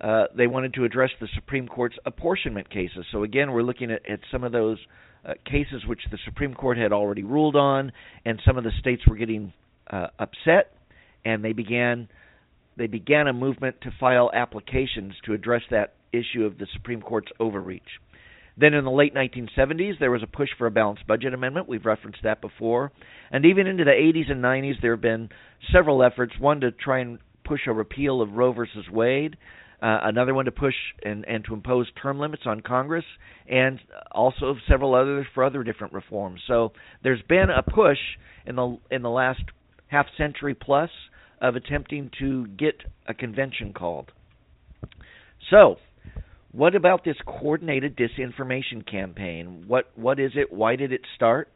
uh, 0.00 0.26
they 0.36 0.46
wanted 0.46 0.74
to 0.74 0.84
address 0.84 1.10
the 1.20 1.28
Supreme 1.34 1.66
Court's 1.66 1.96
apportionment 2.06 2.70
cases. 2.70 3.04
So 3.10 3.24
again, 3.24 3.52
we're 3.52 3.62
looking 3.62 3.90
at, 3.90 4.08
at 4.08 4.20
some 4.30 4.44
of 4.44 4.52
those 4.52 4.78
uh, 5.24 5.34
cases 5.44 5.84
which 5.86 6.00
the 6.10 6.18
Supreme 6.24 6.54
Court 6.54 6.78
had 6.78 6.92
already 6.92 7.22
ruled 7.24 7.56
on, 7.56 7.92
and 8.24 8.40
some 8.44 8.58
of 8.58 8.64
the 8.64 8.72
states 8.80 9.02
were 9.08 9.16
getting 9.16 9.52
uh, 9.90 10.08
upset, 10.18 10.74
and 11.24 11.44
they 11.44 11.52
began 11.52 12.08
they 12.76 12.86
began 12.86 13.26
a 13.26 13.32
movement 13.32 13.76
to 13.82 13.90
file 13.98 14.30
applications 14.32 15.14
to 15.24 15.32
address 15.32 15.62
that 15.70 15.94
issue 16.12 16.44
of 16.44 16.58
the 16.58 16.66
Supreme 16.72 17.02
Court's 17.02 17.32
overreach. 17.38 17.82
Then 18.56 18.74
in 18.74 18.84
the 18.84 18.90
late 18.90 19.14
1970s, 19.14 19.98
there 19.98 20.10
was 20.10 20.22
a 20.22 20.26
push 20.26 20.50
for 20.58 20.66
a 20.66 20.70
balanced 20.70 21.06
budget 21.06 21.32
amendment. 21.32 21.68
We've 21.68 21.86
referenced 21.86 22.22
that 22.22 22.40
before. 22.40 22.92
And 23.30 23.46
even 23.46 23.66
into 23.66 23.84
the 23.84 23.90
80s 23.90 24.30
and 24.30 24.42
90s, 24.42 24.80
there 24.82 24.92
have 24.92 25.00
been 25.00 25.30
several 25.72 26.02
efforts. 26.02 26.34
One 26.38 26.60
to 26.60 26.70
try 26.70 27.00
and 27.00 27.18
push 27.44 27.60
a 27.66 27.72
repeal 27.72 28.20
of 28.20 28.32
Roe 28.32 28.52
versus 28.52 28.84
Wade, 28.90 29.36
uh, 29.82 30.00
another 30.04 30.34
one 30.34 30.44
to 30.44 30.52
push 30.52 30.74
and, 31.02 31.24
and 31.26 31.44
to 31.46 31.54
impose 31.54 31.90
term 32.00 32.18
limits 32.18 32.42
on 32.46 32.60
Congress, 32.60 33.04
and 33.48 33.80
also 34.12 34.54
several 34.68 34.94
others 34.94 35.26
for 35.34 35.44
other 35.44 35.64
different 35.64 35.92
reforms. 35.92 36.40
So 36.46 36.72
there's 37.02 37.22
been 37.22 37.48
a 37.50 37.62
push 37.62 37.98
in 38.46 38.56
the 38.56 38.78
in 38.90 39.02
the 39.02 39.10
last 39.10 39.42
half 39.88 40.06
century 40.16 40.54
plus 40.54 40.90
of 41.42 41.56
attempting 41.56 42.10
to 42.20 42.46
get 42.46 42.76
a 43.06 43.12
convention 43.12 43.74
called. 43.74 44.12
So, 45.50 45.76
what 46.52 46.76
about 46.76 47.04
this 47.04 47.16
coordinated 47.26 47.96
disinformation 47.98 48.88
campaign? 48.88 49.64
What 49.66 49.90
what 49.96 50.20
is 50.20 50.32
it? 50.36 50.52
Why 50.52 50.76
did 50.76 50.92
it 50.92 51.02
start? 51.16 51.48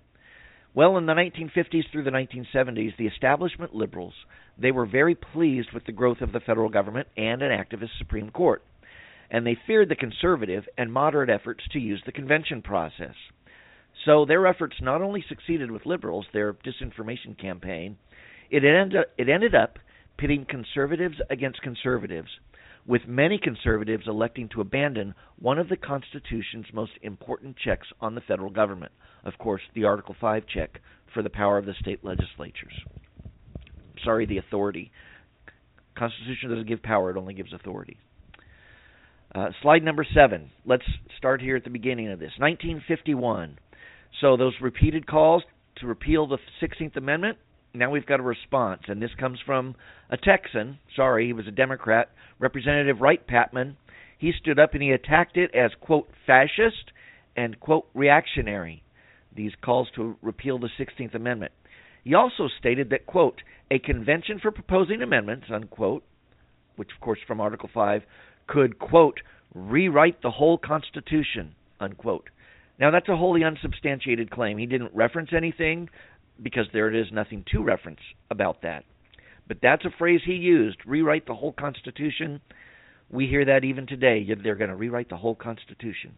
Well, 0.75 0.99
in 0.99 1.07
the 1.07 1.15
1950s 1.15 1.85
through 1.91 2.05
the 2.05 2.11
1970s, 2.11 2.99
the 2.99 3.07
establishment 3.07 3.75
liberals, 3.75 4.13
they 4.59 4.73
were 4.73 4.85
very 4.85 5.15
pleased 5.15 5.69
with 5.73 5.87
the 5.87 5.93
growth 5.93 6.21
of 6.21 6.33
the 6.33 6.41
federal 6.41 6.69
government 6.69 7.09
and 7.17 7.41
an 7.41 7.51
activist 7.51 7.97
Supreme 7.97 8.31
Court, 8.31 8.63
and 9.31 9.47
they 9.47 9.57
feared 9.67 9.89
the 9.89 9.97
conservative 9.97 10.65
and 10.77 10.93
moderate 10.93 11.31
efforts 11.31 11.65
to 11.73 11.79
use 11.79 12.03
the 12.05 12.13
convention 12.13 12.61
process. 12.61 13.15
So 14.05 14.27
their 14.27 14.47
efforts 14.47 14.77
not 14.83 15.01
only 15.01 15.25
succeeded 15.29 15.71
with 15.71 15.87
liberals, 15.87 16.27
their 16.33 16.53
disinformation 16.53 17.39
campaign, 17.41 17.97
it 18.51 18.65
ended 18.65 18.97
up, 18.97 19.07
it 19.19 19.29
ended 19.29 19.55
up 19.55 19.79
pitting 20.19 20.47
conservatives 20.49 21.17
against 21.31 21.63
conservatives, 21.63 22.29
with 22.87 23.03
many 23.07 23.39
conservatives 23.39 24.05
electing 24.07 24.49
to 24.49 24.61
abandon 24.61 25.15
one 25.39 25.59
of 25.59 25.69
the 25.69 25.77
Constitution's 25.77 26.67
most 26.73 26.93
important 27.03 27.57
checks 27.63 27.89
on 28.01 28.15
the 28.15 28.21
federal 28.21 28.51
government. 28.51 28.93
Of 29.25 29.39
course, 29.39 29.63
the 29.75 29.85
Article 29.85 30.15
5 30.21 30.45
check 30.53 30.81
for 31.13 31.23
the 31.23 31.31
power 31.31 31.59
of 31.59 31.67
the 31.67 31.75
state 31.81 32.05
legislatures. 32.05 32.73
Sorry, 34.05 34.27
the 34.27 34.39
authority. 34.39 34.93
Constitution 35.97 36.51
doesn't 36.51 36.69
give 36.69 36.83
power, 36.83 37.11
it 37.11 37.17
only 37.17 37.35
gives 37.35 37.53
authority. 37.53 37.99
Uh, 39.35 39.49
slide 39.63 39.83
number 39.83 40.07
seven. 40.15 40.51
Let's 40.65 40.85
start 41.19 41.43
here 41.43 41.57
at 41.57 41.65
the 41.65 41.71
beginning 41.71 42.11
of 42.11 42.19
this. 42.19 42.33
1951. 42.39 43.59
So 44.21 44.37
those 44.37 44.55
repeated 44.63 45.07
calls 45.07 45.43
to 45.79 45.87
repeal 45.87 46.27
the 46.27 46.39
16th 46.63 46.97
Amendment 46.97 47.39
now 47.79 47.91
we've 47.91 48.07
got 48.07 48.21
a 48.21 48.25
response, 48.25 48.83
and 48.89 49.01
this 49.01 49.15
comes 49.19 49.39
from 49.45 49.75
a 50.11 50.17
Texan. 50.17 50.79
Sorry, 50.95 51.27
he 51.27 51.33
was 51.33 51.47
a 51.47 51.53
Democrat, 51.53 52.11
Representative 52.39 53.01
Wright 53.01 53.27
Patman. 53.27 53.77
He 54.19 54.33
stood 54.41 54.59
up 54.59 54.75
and 54.75 54.83
he 54.83 54.91
attacked 54.91 55.37
it 55.37 55.55
as 55.55 55.73
quote 55.81 56.09
fascist 56.27 56.93
and 57.37 57.61
quote 57.61 57.87
reactionary. 57.95 58.83
These 59.35 59.53
calls 59.63 59.89
to 59.97 60.17
repeal 60.23 60.59
the 60.59 60.71
16th 60.79 61.15
Amendment. 61.15 61.53
He 62.03 62.15
also 62.15 62.49
stated 62.59 62.91
that 62.91 63.07
quote 63.07 63.43
a 63.71 63.79
convention 63.79 64.39
for 64.41 64.51
proposing 64.51 65.03
amendments 65.03 65.47
unquote, 65.53 66.05
which 66.77 66.91
of 66.95 67.01
course 67.01 67.19
from 67.27 67.41
Article 67.41 67.69
5 67.73 68.03
could 68.47 68.79
quote 68.79 69.21
rewrite 69.55 70.23
the 70.23 70.31
whole 70.31 70.57
Constitution 70.57 71.55
unquote. 71.81 72.31
Now 72.79 72.91
that's 72.91 73.09
a 73.09 73.17
wholly 73.17 73.43
unsubstantiated 73.45 74.31
claim. 74.31 74.57
He 74.57 74.67
didn't 74.67 74.95
reference 74.95 75.31
anything 75.37 75.89
because 76.43 76.67
there 76.73 76.95
is 76.95 77.07
nothing 77.13 77.45
to 77.53 77.63
reference 77.63 78.01
about 78.31 78.63
that. 78.63 78.85
But 79.49 79.59
that's 79.63 79.85
a 79.85 79.97
phrase 79.97 80.21
he 80.25 80.35
used 80.35 80.79
rewrite 80.87 81.27
the 81.27 81.35
whole 81.35 81.53
Constitution. 81.53 82.41
We 83.11 83.27
hear 83.27 83.45
that 83.45 83.65
even 83.65 83.87
today. 83.87 84.27
They're 84.43 84.57
going 84.57 84.71
to 84.71 84.77
rewrite 84.77 85.09
the 85.09 85.17
whole 85.17 85.37
Constitution. 85.37 86.17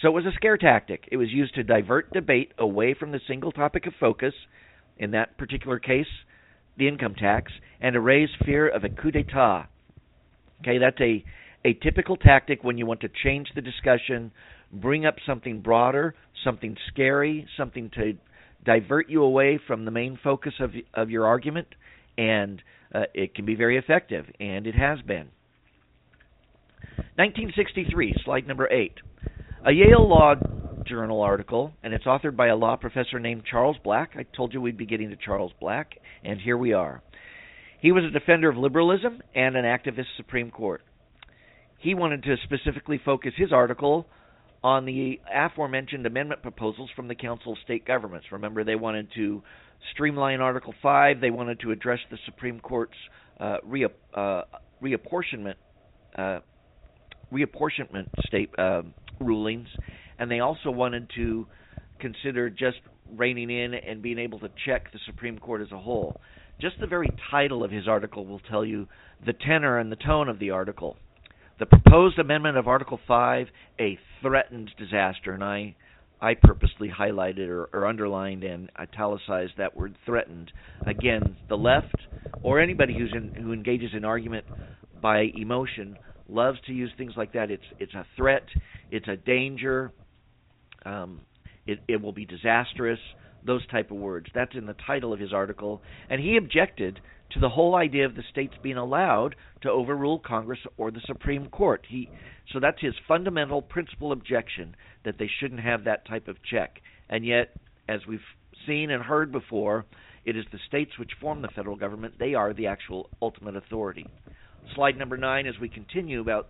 So 0.00 0.08
it 0.08 0.14
was 0.14 0.26
a 0.26 0.32
scare 0.36 0.56
tactic. 0.56 1.08
It 1.10 1.16
was 1.16 1.30
used 1.30 1.54
to 1.54 1.62
divert 1.62 2.12
debate 2.12 2.52
away 2.58 2.94
from 2.94 3.12
the 3.12 3.20
single 3.26 3.52
topic 3.52 3.86
of 3.86 3.94
focus, 3.98 4.34
in 4.96 5.12
that 5.12 5.38
particular 5.38 5.78
case, 5.78 6.06
the 6.76 6.88
income 6.88 7.14
tax, 7.14 7.52
and 7.80 7.94
to 7.94 8.00
raise 8.00 8.28
fear 8.44 8.68
of 8.68 8.84
a 8.84 8.88
coup 8.88 9.10
d'etat. 9.10 9.66
Okay, 10.60 10.78
that's 10.78 11.00
a, 11.00 11.24
a 11.64 11.74
typical 11.74 12.16
tactic 12.16 12.62
when 12.62 12.78
you 12.78 12.86
want 12.86 13.00
to 13.00 13.08
change 13.22 13.48
the 13.54 13.60
discussion, 13.60 14.32
bring 14.72 15.06
up 15.06 15.16
something 15.26 15.60
broader, 15.60 16.14
something 16.44 16.76
scary, 16.88 17.46
something 17.56 17.90
to 17.94 18.14
divert 18.68 19.08
you 19.08 19.22
away 19.22 19.58
from 19.66 19.86
the 19.86 19.90
main 19.90 20.18
focus 20.22 20.52
of 20.60 20.72
of 20.92 21.08
your 21.08 21.26
argument, 21.26 21.68
and 22.18 22.62
uh, 22.94 23.04
it 23.14 23.34
can 23.34 23.46
be 23.46 23.54
very 23.54 23.78
effective, 23.78 24.26
and 24.38 24.66
it 24.66 24.74
has 24.74 25.00
been. 25.00 25.28
1963, 27.16 28.14
slide 28.24 28.46
number 28.46 28.70
eight, 28.70 28.92
a 29.64 29.72
Yale 29.72 30.06
Law 30.06 30.34
Journal 30.86 31.22
article, 31.22 31.72
and 31.82 31.94
it's 31.94 32.04
authored 32.04 32.36
by 32.36 32.48
a 32.48 32.56
law 32.56 32.76
professor 32.76 33.18
named 33.18 33.44
Charles 33.50 33.76
Black. 33.82 34.10
I 34.16 34.24
told 34.36 34.52
you 34.52 34.60
we'd 34.60 34.76
be 34.76 34.84
getting 34.84 35.08
to 35.10 35.16
Charles 35.16 35.52
Black, 35.58 35.92
and 36.22 36.38
here 36.38 36.58
we 36.58 36.74
are. 36.74 37.02
He 37.80 37.90
was 37.90 38.04
a 38.04 38.10
defender 38.10 38.50
of 38.50 38.58
liberalism 38.58 39.22
and 39.34 39.56
an 39.56 39.64
activist 39.64 40.16
Supreme 40.18 40.50
Court. 40.50 40.82
He 41.78 41.94
wanted 41.94 42.22
to 42.24 42.36
specifically 42.44 43.00
focus 43.02 43.32
his 43.36 43.50
article 43.50 44.06
on 44.62 44.84
the 44.84 45.20
aforementioned 45.32 46.06
amendment 46.06 46.42
proposals 46.42 46.90
from 46.96 47.08
the 47.08 47.14
Council 47.14 47.52
of 47.52 47.58
State 47.64 47.86
Governments. 47.86 48.26
Remember, 48.32 48.64
they 48.64 48.74
wanted 48.74 49.08
to 49.14 49.42
streamline 49.92 50.40
Article 50.40 50.74
5, 50.82 51.20
they 51.20 51.30
wanted 51.30 51.60
to 51.60 51.70
address 51.70 52.00
the 52.10 52.18
Supreme 52.26 52.60
Court's 52.60 52.96
uh, 53.38 53.58
uh, 54.14 54.42
reapportionment 54.82 55.54
uh, 56.16 56.40
reapportionment 57.32 58.08
state 58.26 58.50
uh, 58.58 58.82
rulings, 59.20 59.68
and 60.18 60.30
they 60.30 60.40
also 60.40 60.70
wanted 60.70 61.08
to 61.14 61.46
consider 62.00 62.50
just 62.50 62.78
reining 63.16 63.50
in 63.50 63.74
and 63.74 64.02
being 64.02 64.18
able 64.18 64.38
to 64.40 64.48
check 64.66 64.90
the 64.92 64.98
Supreme 65.06 65.38
Court 65.38 65.60
as 65.60 65.70
a 65.72 65.78
whole. 65.78 66.20
Just 66.60 66.80
the 66.80 66.86
very 66.86 67.08
title 67.30 67.62
of 67.62 67.70
his 67.70 67.86
article 67.86 68.26
will 68.26 68.40
tell 68.40 68.64
you 68.64 68.88
the 69.24 69.32
tenor 69.32 69.78
and 69.78 69.92
the 69.92 69.96
tone 69.96 70.28
of 70.28 70.38
the 70.38 70.50
article. 70.50 70.96
The 71.58 71.66
proposed 71.66 72.20
amendment 72.20 72.56
of 72.56 72.68
Article 72.68 73.00
5, 73.08 73.48
a 73.80 73.98
threatened 74.22 74.70
disaster, 74.78 75.32
and 75.32 75.42
I 75.42 75.74
I 76.20 76.34
purposely 76.34 76.88
highlighted 76.88 77.48
or, 77.48 77.68
or, 77.72 77.86
underlined 77.86 78.42
and 78.42 78.70
italicized 78.76 79.52
that 79.56 79.76
word 79.76 79.96
threatened. 80.04 80.50
Again, 80.84 81.36
the 81.48 81.56
left 81.56 81.94
or 82.42 82.60
anybody 82.60 82.96
who's 82.96 83.12
in, 83.14 83.40
who 83.40 83.52
engages 83.52 83.90
in 83.92 84.04
argument 84.04 84.46
by 85.00 85.26
emotion 85.36 85.96
loves 86.28 86.58
to 86.66 86.72
use 86.72 86.90
things 86.96 87.12
like 87.16 87.32
that. 87.32 87.50
It's 87.50 87.62
it's 87.80 87.94
a 87.94 88.06
threat, 88.16 88.44
it's 88.90 89.08
a 89.08 89.16
danger, 89.16 89.92
um, 90.84 91.20
it, 91.66 91.80
it 91.88 92.00
will 92.00 92.12
be 92.12 92.24
disastrous. 92.24 93.00
Those 93.44 93.66
type 93.68 93.90
of 93.90 93.96
words. 93.96 94.26
That's 94.34 94.54
in 94.54 94.66
the 94.66 94.76
title 94.86 95.12
of 95.12 95.20
his 95.20 95.32
article, 95.32 95.82
and 96.10 96.20
he 96.20 96.36
objected 96.36 97.00
to 97.30 97.40
the 97.40 97.48
whole 97.48 97.74
idea 97.74 98.06
of 98.06 98.14
the 98.14 98.22
states 98.30 98.54
being 98.62 98.76
allowed 98.76 99.36
to 99.62 99.70
overrule 99.70 100.18
Congress 100.18 100.60
or 100.76 100.90
the 100.90 101.02
Supreme 101.06 101.48
Court. 101.48 101.84
He 101.88 102.08
so 102.52 102.60
that's 102.60 102.80
his 102.80 102.94
fundamental 103.06 103.60
principal 103.60 104.12
objection 104.12 104.74
that 105.04 105.18
they 105.18 105.28
shouldn't 105.40 105.60
have 105.60 105.84
that 105.84 106.06
type 106.06 106.28
of 106.28 106.36
check. 106.42 106.80
And 107.10 107.24
yet, 107.24 107.54
as 107.88 108.00
we've 108.06 108.20
seen 108.66 108.90
and 108.90 109.02
heard 109.02 109.30
before, 109.30 109.84
it 110.24 110.36
is 110.36 110.44
the 110.50 110.58
states 110.66 110.92
which 110.98 111.10
form 111.20 111.42
the 111.42 111.48
federal 111.48 111.76
government. 111.76 112.14
They 112.18 112.34
are 112.34 112.54
the 112.54 112.66
actual 112.66 113.10
ultimate 113.20 113.56
authority. 113.56 114.06
Slide 114.74 114.96
number 114.96 115.16
nine, 115.16 115.46
as 115.46 115.54
we 115.60 115.68
continue 115.68 116.20
about 116.20 116.48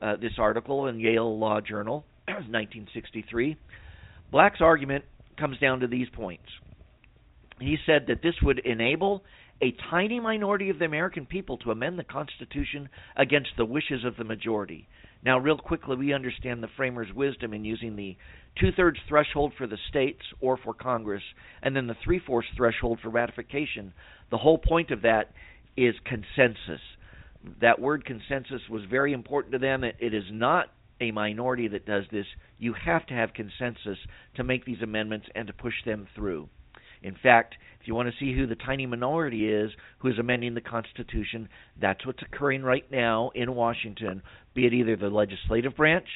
uh, 0.00 0.16
this 0.16 0.32
article 0.38 0.86
in 0.86 1.00
Yale 1.00 1.38
Law 1.38 1.60
Journal, 1.60 2.04
1963, 2.26 3.56
Black's 4.30 4.60
argument 4.60 5.04
comes 5.38 5.58
down 5.58 5.80
to 5.80 5.86
these 5.86 6.08
points. 6.10 6.48
He 7.60 7.76
said 7.86 8.06
that 8.08 8.22
this 8.22 8.34
would 8.42 8.60
enable 8.60 9.24
a 9.60 9.74
tiny 9.90 10.20
minority 10.20 10.70
of 10.70 10.78
the 10.78 10.84
American 10.84 11.26
people 11.26 11.58
to 11.58 11.70
amend 11.70 11.98
the 11.98 12.04
Constitution 12.04 12.88
against 13.16 13.50
the 13.56 13.64
wishes 13.64 14.04
of 14.04 14.16
the 14.16 14.24
majority. 14.24 14.88
Now, 15.24 15.38
real 15.38 15.58
quickly, 15.58 15.96
we 15.96 16.12
understand 16.12 16.62
the 16.62 16.68
framers' 16.76 17.12
wisdom 17.12 17.52
in 17.52 17.64
using 17.64 17.96
the 17.96 18.16
two 18.60 18.70
thirds 18.70 19.00
threshold 19.08 19.52
for 19.58 19.66
the 19.66 19.78
states 19.88 20.22
or 20.40 20.56
for 20.56 20.74
Congress, 20.74 21.22
and 21.60 21.74
then 21.74 21.88
the 21.88 21.96
three 22.04 22.20
fourths 22.24 22.48
threshold 22.56 23.00
for 23.02 23.08
ratification. 23.08 23.92
The 24.30 24.38
whole 24.38 24.58
point 24.58 24.92
of 24.92 25.02
that 25.02 25.32
is 25.76 25.94
consensus. 26.04 26.80
That 27.60 27.80
word 27.80 28.04
consensus 28.04 28.62
was 28.70 28.82
very 28.88 29.12
important 29.12 29.52
to 29.52 29.58
them. 29.58 29.82
it, 29.82 29.96
it 29.98 30.14
is 30.14 30.24
not 30.30 30.72
a 31.00 31.10
minority 31.10 31.68
that 31.68 31.86
does 31.86 32.04
this. 32.10 32.26
You 32.58 32.74
have 32.74 33.06
to 33.06 33.14
have 33.14 33.32
consensus 33.32 33.98
to 34.36 34.44
make 34.44 34.64
these 34.64 34.82
amendments 34.82 35.26
and 35.34 35.46
to 35.46 35.52
push 35.52 35.74
them 35.84 36.06
through. 36.14 36.48
In 37.02 37.14
fact, 37.22 37.54
if 37.80 37.86
you 37.86 37.94
want 37.94 38.08
to 38.08 38.18
see 38.18 38.34
who 38.34 38.46
the 38.46 38.56
tiny 38.56 38.86
minority 38.86 39.48
is 39.48 39.70
who 39.98 40.08
is 40.08 40.18
amending 40.18 40.54
the 40.54 40.60
Constitution, 40.60 41.48
that's 41.80 42.04
what's 42.06 42.22
occurring 42.22 42.62
right 42.62 42.84
now 42.90 43.30
in 43.34 43.54
Washington, 43.54 44.22
be 44.54 44.66
it 44.66 44.74
either 44.74 44.96
the 44.96 45.08
legislative 45.08 45.76
branch, 45.76 46.06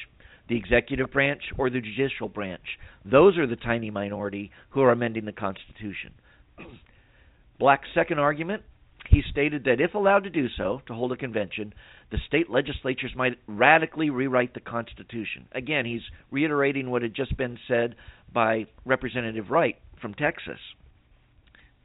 the 0.49 0.57
executive 0.57 1.11
branch, 1.11 1.41
or 1.57 1.69
the 1.69 1.81
judicial 1.81 2.27
branch. 2.27 2.77
Those 3.05 3.37
are 3.37 3.47
the 3.47 3.55
tiny 3.55 3.89
minority 3.89 4.51
who 4.69 4.81
are 4.81 4.91
amending 4.91 5.25
the 5.25 5.31
Constitution. 5.31 6.13
Black's 7.59 7.87
second 7.93 8.19
argument 8.19 8.63
he 9.09 9.21
stated 9.29 9.65
that 9.65 9.81
if 9.81 9.93
allowed 9.93 10.23
to 10.23 10.29
do 10.29 10.47
so, 10.57 10.81
to 10.87 10.93
hold 10.93 11.11
a 11.11 11.17
convention, 11.17 11.73
the 12.09 12.17
state 12.25 12.49
legislatures 12.49 13.11
might 13.15 13.37
radically 13.47 14.09
rewrite 14.09 14.53
the 14.53 14.59
Constitution. 14.59 15.45
Again, 15.51 15.85
he's 15.85 16.01
reiterating 16.31 16.89
what 16.89 17.01
had 17.01 17.13
just 17.13 17.35
been 17.37 17.59
said 17.67 17.95
by 18.31 18.65
Representative 18.85 19.49
Wright 19.49 19.77
from 20.03 20.13
Texas 20.13 20.59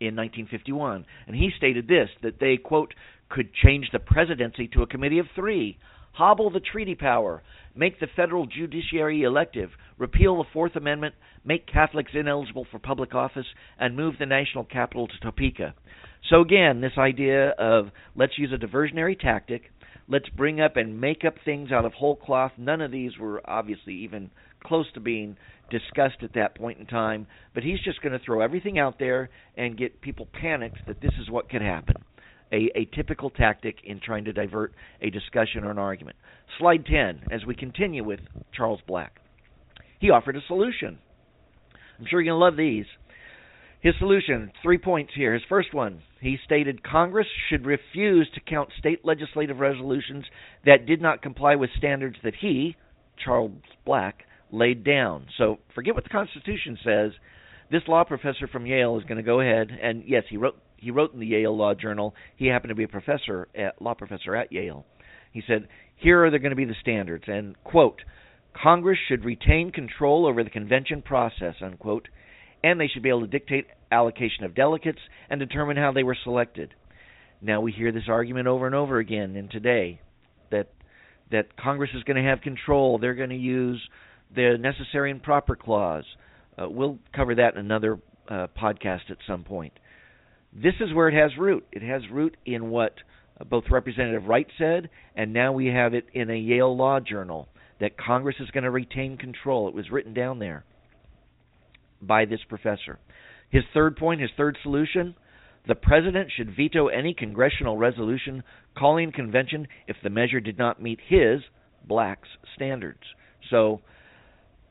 in 0.01 0.15
1951. 0.17 1.07
And 1.27 1.35
he 1.35 1.51
stated 1.57 1.89
this 1.89 2.11
that 2.23 2.39
they, 2.39 2.59
quote, 2.59 2.93
could 3.31 3.55
change 3.55 3.89
the 3.93 3.99
presidency 3.99 4.69
to 4.69 4.83
a 4.83 4.87
committee 4.87 5.19
of 5.19 5.27
three, 5.35 5.79
hobble 6.13 6.51
the 6.51 6.61
treaty 6.61 6.95
power, 6.95 7.43
make 7.75 8.01
the 8.01 8.09
federal 8.17 8.47
judiciary 8.47 9.23
elective, 9.23 9.71
repeal 9.99 10.39
the 10.39 10.49
Fourth 10.53 10.77
Amendment, 10.77 11.15
make 11.45 11.67
Catholics 11.67 12.13
ineligible 12.15 12.67
for 12.71 12.79
public 12.79 13.15
office, 13.15 13.47
and 13.79 13.97
move 13.97 14.15
the 14.19 14.27
national 14.27 14.65
capital 14.65 15.07
to 15.07 15.19
Topeka. 15.23 15.75
So, 16.29 16.41
again, 16.41 16.81
this 16.81 16.99
idea 16.99 17.51
of 17.51 17.87
let's 18.17 18.39
use 18.39 18.53
a 18.53 18.59
diversionary 18.67 19.19
tactic, 19.19 19.71
let's 20.09 20.29
bring 20.31 20.61
up 20.61 20.77
and 20.77 21.01
make 21.01 21.25
up 21.25 21.35
things 21.45 21.71
out 21.71 21.85
of 21.85 21.93
whole 21.93 22.17
cloth. 22.17 22.53
None 22.59 22.81
of 22.81 22.91
these 22.91 23.13
were 23.19 23.41
obviously 23.49 23.95
even 23.95 24.31
close 24.65 24.87
to 24.95 25.01
being 25.01 25.37
discussed 25.71 26.23
at 26.23 26.35
that 26.35 26.57
point 26.57 26.79
in 26.79 26.87
time, 26.87 27.27
but 27.55 27.63
he's 27.63 27.81
just 27.81 28.01
going 28.03 28.13
to 28.13 28.25
throw 28.25 28.41
everything 28.41 28.79
out 28.79 28.99
there 28.99 29.31
and 29.57 29.77
get 29.77 30.01
people 30.01 30.27
panicked 30.33 30.87
that 30.87 31.01
this 31.01 31.13
is 31.21 31.31
what 31.31 31.51
could 31.51 31.63
happen. 31.63 31.97
A, 32.51 32.71
a 32.75 32.89
typical 32.97 33.29
tactic 33.29 33.77
in 33.85 34.01
trying 34.01 34.25
to 34.25 34.33
divert 34.33 34.73
a 35.03 35.11
discussion 35.11 35.65
or 35.65 35.71
an 35.71 35.79
argument. 35.79 36.17
Slide 36.59 36.87
10, 36.87 37.25
as 37.31 37.45
we 37.45 37.55
continue 37.55 38.03
with 38.03 38.21
Charles 38.57 38.81
Black. 38.87 39.21
He 40.01 40.11
offered 40.11 40.37
a 40.37 40.41
solution. 40.47 40.99
I'm 41.99 42.07
sure 42.09 42.21
you're 42.21 42.33
going 42.33 42.41
to 42.41 42.45
love 42.45 42.57
these. 42.57 42.87
His 43.81 43.95
solution, 43.99 44.51
three 44.63 44.79
points 44.79 45.13
here. 45.15 45.35
His 45.35 45.43
first 45.49 45.73
one, 45.73 46.03
he 46.21 46.37
stated 46.45 46.83
Congress 46.83 47.29
should 47.49 47.65
refuse 47.65 48.29
to 48.35 48.41
count 48.41 48.71
state 48.79 49.05
legislative 49.05 49.59
resolutions 49.59 50.25
that 50.65 50.87
did 50.87 51.01
not 51.01 51.23
comply 51.23 51.55
with 51.55 51.71
standards 51.77 52.17
that 52.25 52.35
he, 52.41 52.77
Charles 53.25 53.53
Black, 53.85 54.25
laid 54.51 54.85
down. 54.85 55.27
So 55.37 55.59
forget 55.75 55.95
what 55.95 56.05
the 56.05 56.11
Constitution 56.11 56.79
says. 56.85 57.13
This 57.71 57.83
law 57.87 58.05
professor 58.05 58.49
from 58.51 58.67
Yale 58.67 58.97
is 58.99 59.05
going 59.05 59.19
to 59.19 59.23
go 59.23 59.41
ahead 59.41 59.71
and 59.71 60.03
yes, 60.07 60.25
he 60.29 60.37
wrote 60.37 60.57
he 60.77 60.91
wrote 60.91 61.13
in 61.13 61.21
the 61.21 61.27
Yale 61.27 61.57
Law 61.57 61.75
Journal. 61.75 62.15
He 62.37 62.47
happened 62.47 62.69
to 62.71 62.77
be 62.77 62.85
a 62.85 62.89
professor, 62.89 63.49
at, 63.55 63.83
law 63.83 63.95
professor 63.95 64.37
at 64.37 64.53
Yale. 64.53 64.87
He 65.33 65.43
said, 65.47 65.69
"Here 65.97 66.25
are 66.25 66.31
going 66.31 66.51
to 66.51 66.57
be 66.57 66.65
the 66.65 66.77
standards." 66.81 67.25
And 67.27 67.63
quote, 67.65 68.01
"Congress 68.55 68.99
should 69.09 69.25
retain 69.25 69.73
control 69.73 70.25
over 70.27 70.45
the 70.45 70.51
convention 70.51 71.03
process." 71.03 71.57
Unquote, 71.61 72.09
and 72.63 72.81
they 72.81 72.87
should 72.87 73.03
be 73.03 73.09
able 73.09 73.23
to 73.23 73.27
dictate 73.27 73.67
allocation 73.91 74.45
of 74.45 74.55
delegates 74.55 75.01
and 75.29 75.41
determine 75.41 75.77
how 75.77 75.93
they 75.93 76.03
were 76.03 76.17
selected. 76.23 76.75
Now 77.41 77.61
we 77.61 77.73
hear 77.73 77.93
this 77.93 78.09
argument 78.09 78.49
over 78.49 78.67
and 78.67 78.75
over 78.75 78.99
again 78.99 79.37
in 79.37 79.49
today 79.49 80.01
that 80.51 80.69
that 81.31 81.57
Congress 81.57 81.91
is 81.95 82.03
going 82.05 82.23
to 82.23 82.29
have 82.29 82.41
control. 82.41 82.99
They're 82.99 83.15
going 83.15 83.31
to 83.31 83.37
use 83.37 83.81
the 84.35 84.57
necessary 84.59 85.11
and 85.11 85.23
proper 85.23 85.57
clause. 85.57 86.05
Uh, 86.57 86.69
we'll 86.69 86.99
cover 87.15 87.35
that 87.35 87.55
in 87.55 87.61
another 87.61 87.99
uh, 88.29 88.47
podcast 88.61 89.11
at 89.11 89.19
some 89.27 89.45
point. 89.45 89.73
This 90.53 90.75
is 90.81 90.93
where 90.95 91.09
it 91.09 91.15
has 91.15 91.37
root. 91.39 91.67
It 91.73 91.83
has 91.83 92.03
root 92.11 92.37
in 92.45 92.71
what 92.71 92.95
both 93.49 93.65
Representative 93.71 94.25
Wright 94.25 94.47
said, 94.59 94.91
and 95.15 95.33
now 95.33 95.53
we 95.53 95.67
have 95.67 95.95
it 95.95 96.07
in 96.13 96.31
a 96.31 96.37
Yale 96.37 96.77
Law 96.77 97.01
Journal 97.01 97.49
that 97.81 97.97
Congress 97.97 98.37
is 98.41 98.51
going 98.51 98.65
to 98.65 98.71
retain 98.71 99.17
control. 99.17 99.69
It 99.69 99.75
was 99.75 99.91
written 99.91 100.15
down 100.15 100.41
there 100.41 100.65
by 102.03 102.25
this 102.25 102.41
professor. 102.49 102.99
His 103.51 103.63
third 103.73 103.97
point, 103.97 104.21
his 104.21 104.31
third 104.37 104.59
solution 104.63 105.15
the 105.69 105.75
president 105.75 106.31
should 106.35 106.57
veto 106.57 106.89
any 106.89 107.13
congressional 107.13 107.77
resolution 107.77 108.43
calling 108.77 109.13
convention 109.13 109.69
if 109.87 109.97
the 110.03 110.09
measure 110.09 110.41
did 110.41 110.57
not 110.57 110.81
meet 110.81 110.99
his, 111.07 111.43
Black's, 111.87 112.29
standards. 112.55 113.03
So 113.51 113.83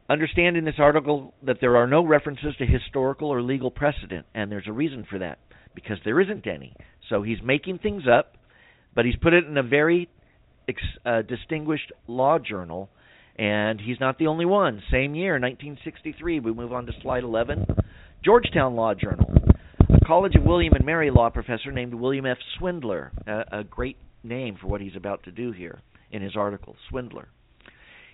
Understand 0.09 0.55
in 0.55 0.63
this 0.63 0.75
article 0.79 1.33
that 1.43 1.57
there 1.59 1.75
are 1.75 1.87
no 1.87 2.05
references 2.05 2.55
to 2.57 2.65
historical 2.65 3.29
or 3.29 3.41
legal 3.41 3.69
precedent, 3.69 4.25
and 4.33 4.49
there's 4.49 4.67
a 4.67 4.71
reason 4.71 5.05
for 5.09 5.19
that, 5.19 5.39
because 5.75 5.97
there 6.05 6.21
isn't 6.21 6.47
any. 6.47 6.73
So 7.09 7.23
he's 7.23 7.39
making 7.43 7.79
things 7.79 8.03
up, 8.09 8.37
but 8.95 9.03
he's 9.03 9.17
put 9.17 9.33
it 9.33 9.45
in 9.45 9.57
a 9.57 9.63
very 9.63 10.09
uh, 11.05 11.23
distinguished 11.23 11.91
law 12.07 12.39
journal, 12.39 12.89
and 13.37 13.81
he's 13.81 13.99
not 13.99 14.17
the 14.17 14.27
only 14.27 14.45
one. 14.45 14.81
Same 14.91 15.13
year, 15.13 15.33
1963, 15.33 16.39
we 16.39 16.53
move 16.53 16.71
on 16.71 16.85
to 16.85 16.93
slide 17.01 17.23
11, 17.23 17.65
Georgetown 18.23 18.75
Law 18.75 18.93
Journal. 18.93 19.29
A 19.89 20.05
College 20.05 20.35
of 20.35 20.43
William 20.43 20.73
and 20.73 20.85
Mary 20.85 21.11
law 21.11 21.29
professor 21.29 21.71
named 21.71 21.93
William 21.93 22.25
F. 22.25 22.37
Swindler, 22.57 23.11
a, 23.27 23.59
a 23.59 23.63
great 23.65 23.97
name 24.23 24.57
for 24.59 24.67
what 24.67 24.79
he's 24.79 24.95
about 24.95 25.23
to 25.23 25.31
do 25.31 25.51
here 25.51 25.81
in 26.11 26.21
his 26.21 26.35
article, 26.37 26.77
Swindler. 26.89 27.27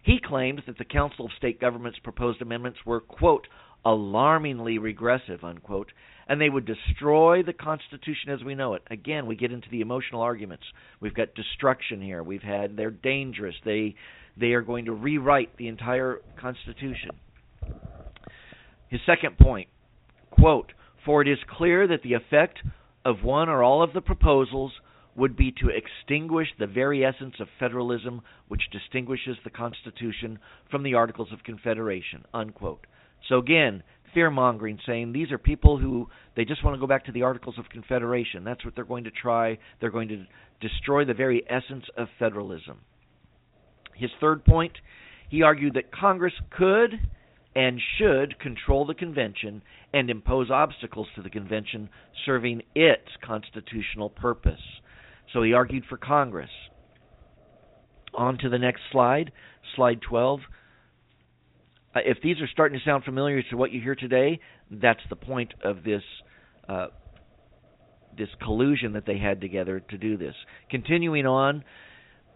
He 0.04 0.20
claims 0.20 0.62
that 0.68 0.78
the 0.78 0.86
Council 0.86 1.26
of 1.26 1.32
State 1.38 1.62
Governments' 1.62 2.00
proposed 2.04 2.42
amendments 2.42 2.80
were, 2.86 3.00
quote, 3.00 3.48
alarmingly 3.86 4.78
regressive, 4.78 5.44
unquote, 5.44 5.92
and 6.28 6.40
they 6.40 6.50
would 6.50 6.66
destroy 6.66 7.42
the 7.42 7.54
Constitution 7.54 8.30
as 8.30 8.44
we 8.44 8.56
know 8.56 8.74
it. 8.76 8.84
Again, 8.90 9.26
we 9.26 9.36
get 9.36 9.52
into 9.52 9.70
the 9.70 9.82
emotional 9.82 10.22
arguments. 10.22 10.64
We've 11.00 11.14
got 11.14 11.36
destruction 11.36 12.02
here. 12.02 12.24
We've 12.24 12.44
had 12.44 12.78
they're 12.78 12.92
dangerous. 12.92 13.56
They 13.66 13.96
they 14.38 14.54
are 14.54 14.62
going 14.62 14.86
to 14.86 14.94
rewrite 14.94 15.58
the 15.58 15.68
entire 15.68 16.22
Constitution. 16.40 17.12
His 18.88 19.02
second 19.06 19.38
point, 19.38 19.68
quote, 20.32 20.72
for 21.06 21.22
it 21.22 21.28
is 21.28 21.40
clear 21.58 21.88
that 21.88 22.04
the 22.04 22.14
effect 22.14 22.60
of 23.06 23.24
one 23.24 23.50
or 23.50 23.64
all 23.64 23.84
of 23.84 23.94
the 23.94 24.02
proposals 24.02 24.72
would 25.16 25.36
be 25.36 25.52
to 25.52 25.70
extinguish 25.70 26.48
the 26.58 26.68
very 26.68 27.06
essence 27.06 27.36
of 27.40 27.48
federalism 27.60 28.22
which 28.48 28.70
distinguishes 28.72 29.38
the 29.44 29.50
Constitution 29.50 30.40
from 30.72 30.84
the 30.84 30.96
Articles 30.96 31.32
of 31.32 31.44
Confederation. 31.44 32.26
Unquote. 32.34 32.86
So 33.30 33.38
again, 33.38 33.84
fear 34.14 34.30
mongering, 34.30 34.80
saying 34.86 35.14
these 35.14 35.32
are 35.32 35.38
people 35.38 35.78
who 35.78 36.08
they 36.36 36.46
just 36.46 36.64
want 36.64 36.76
to 36.76 36.80
go 36.80 36.88
back 36.88 37.06
to 37.06 37.12
the 37.12 37.24
Articles 37.24 37.56
of 37.58 37.70
Confederation. 37.70 38.44
That's 38.44 38.64
what 38.66 38.76
they're 38.76 38.84
going 38.84 39.06
to 39.06 39.12
try. 39.12 39.58
They're 39.80 39.92
going 39.92 40.10
to 40.10 40.26
destroy 40.62 41.06
the 41.06 41.14
very 41.14 41.44
essence 41.50 41.86
of 41.98 42.08
federalism. 42.20 42.80
His 43.96 44.10
third 44.20 44.44
point, 44.46 44.74
he 45.30 45.42
argued 45.42 45.76
that 45.76 45.92
Congress 45.92 46.34
could 46.58 47.00
and 47.56 47.80
should 47.98 48.40
control 48.40 48.86
the 48.86 48.96
convention 48.96 49.62
and 49.94 50.10
impose 50.10 50.50
obstacles 50.50 51.08
to 51.16 51.22
the 51.22 51.30
convention 51.30 51.90
serving 52.26 52.64
its 52.74 53.08
constitutional 53.24 54.10
purpose. 54.10 54.62
So 55.32 55.44
he 55.44 55.54
argued 55.54 55.86
for 55.90 55.98
Congress. 55.98 56.50
On 58.14 58.38
to 58.40 58.50
the 58.50 58.60
next 58.60 58.82
slide, 58.92 59.32
slide 59.76 60.00
12. 60.08 60.42
Uh, 61.96 62.00
if 62.06 62.18
these 62.22 62.40
are 62.42 62.48
starting 62.52 62.78
to 62.78 62.86
sound 62.86 63.04
familiar 63.04 63.42
to 63.50 63.58
what 63.58 63.72
you 63.72 63.82
hear 63.82 63.96
today, 63.96 64.40
that's 64.70 65.00
the 65.10 65.16
point 65.16 65.54
of 65.64 65.84
this 65.84 66.04
uh, 66.68 66.88
this 68.18 68.30
collusion 68.44 68.94
that 68.94 69.06
they 69.06 69.18
had 69.18 69.42
together 69.42 69.80
to 69.90 69.98
do 69.98 70.18
this. 70.18 70.36
Continuing 70.70 71.26
on, 71.26 71.64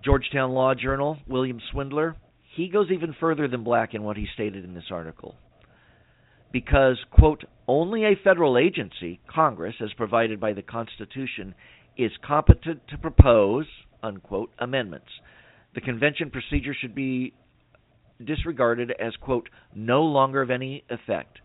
Georgetown 0.03 0.51
Law 0.51 0.73
Journal, 0.73 1.17
William 1.27 1.59
Swindler, 1.71 2.15
he 2.55 2.69
goes 2.69 2.89
even 2.91 3.15
further 3.19 3.47
than 3.47 3.63
Black 3.63 3.93
in 3.93 4.03
what 4.03 4.17
he 4.17 4.27
stated 4.33 4.63
in 4.65 4.73
this 4.73 4.91
article. 4.91 5.35
Because, 6.51 6.97
quote, 7.11 7.43
only 7.67 8.05
a 8.05 8.19
federal 8.23 8.57
agency, 8.57 9.19
Congress, 9.29 9.75
as 9.83 9.93
provided 9.93 10.39
by 10.39 10.53
the 10.53 10.61
Constitution, 10.61 11.53
is 11.97 12.11
competent 12.25 12.81
to 12.89 12.97
propose, 12.97 13.65
unquote, 14.03 14.51
amendments. 14.59 15.07
The 15.75 15.81
convention 15.81 16.29
procedure 16.29 16.75
should 16.79 16.95
be 16.95 17.33
disregarded 18.23 18.91
as, 18.99 19.13
quote, 19.21 19.49
no 19.75 20.03
longer 20.03 20.41
of 20.41 20.49
any 20.49 20.83
effect, 20.89 21.39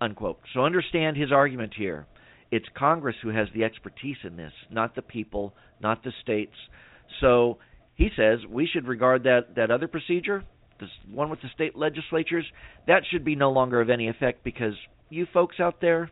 unquote. 0.00 0.40
So 0.52 0.64
understand 0.64 1.16
his 1.16 1.32
argument 1.32 1.74
here. 1.76 2.06
It's 2.50 2.66
Congress 2.76 3.16
who 3.22 3.30
has 3.30 3.48
the 3.54 3.64
expertise 3.64 4.16
in 4.22 4.36
this, 4.36 4.52
not 4.70 4.94
the 4.94 5.02
people, 5.02 5.54
not 5.80 6.04
the 6.04 6.12
states. 6.22 6.54
So 7.20 7.58
he 7.94 8.10
says 8.16 8.40
we 8.48 8.66
should 8.66 8.86
regard 8.86 9.24
that, 9.24 9.56
that 9.56 9.70
other 9.70 9.88
procedure, 9.88 10.44
the 10.78 10.86
one 11.12 11.30
with 11.30 11.40
the 11.42 11.48
state 11.54 11.76
legislatures, 11.76 12.44
that 12.86 13.02
should 13.10 13.24
be 13.24 13.36
no 13.36 13.50
longer 13.50 13.80
of 13.80 13.90
any 13.90 14.08
effect 14.08 14.44
because 14.44 14.74
you 15.10 15.26
folks 15.32 15.60
out 15.60 15.80
there, 15.80 16.10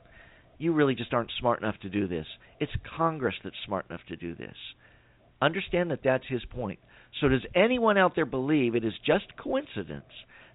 you 0.63 0.73
really 0.73 0.95
just 0.95 1.13
aren't 1.13 1.33
smart 1.41 1.61
enough 1.61 1.79
to 1.83 1.89
do 1.89 2.07
this. 2.07 2.27
It's 2.61 2.73
Congress 2.97 3.35
that's 3.43 3.57
smart 3.67 3.87
enough 3.91 4.03
to 4.09 4.17
do 4.17 4.35
this. 4.35 4.55
Understand 5.41 5.91
that 5.91 6.05
that's 6.05 6.25
his 6.29 6.45
point. 6.45 6.79
So, 7.21 7.29
does 7.29 7.45
anyone 7.55 7.99
out 7.99 8.15
there 8.15 8.27
believe 8.27 8.75
it 8.75 8.85
is 8.85 8.93
just 9.05 9.37
coincidence 9.37 10.05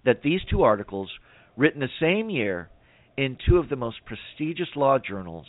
that 0.04 0.22
these 0.22 0.40
two 0.50 0.62
articles, 0.62 1.10
written 1.56 1.80
the 1.80 1.88
same 2.00 2.30
year 2.30 2.70
in 3.16 3.36
two 3.46 3.58
of 3.58 3.68
the 3.68 3.76
most 3.76 3.98
prestigious 4.06 4.68
law 4.74 4.98
journals, 4.98 5.46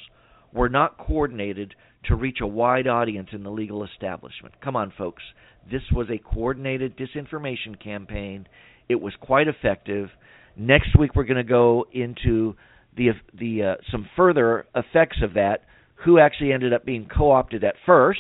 were 0.54 0.69
not 0.69 0.98
coordinated 0.98 1.74
to 2.06 2.15
reach 2.15 2.39
a 2.41 2.48
wide 2.48 2.88
audience 2.88 3.30
in 3.32 3.43
the 3.43 3.50
legal 3.50 3.86
establishment? 3.86 4.54
Come 4.62 4.76
on, 4.76 4.91
folks. 4.98 5.24
This 5.72 5.84
was 5.93 6.08
a 6.10 6.17
coordinated 6.17 6.98
disinformation 6.98 7.82
campaign. 7.82 8.48
It 8.89 9.00
was 9.00 9.13
quite 9.22 9.48
effective. 9.48 10.10
Next 10.58 10.98
week, 11.00 11.15
we're 11.15 11.24
going 11.24 11.38
to 11.38 11.43
go 11.43 11.86
into 11.93 12.56
the 12.99 13.09
the 13.33 13.63
uh, 13.63 13.75
some 13.91 14.07
further 14.15 14.67
effects 14.75 15.17
of 15.23 15.33
that. 15.33 15.63
Who 16.05 16.17
actually 16.17 16.53
ended 16.53 16.71
up 16.71 16.85
being 16.85 17.09
co-opted 17.13 17.62
at 17.65 17.75
first? 17.85 18.19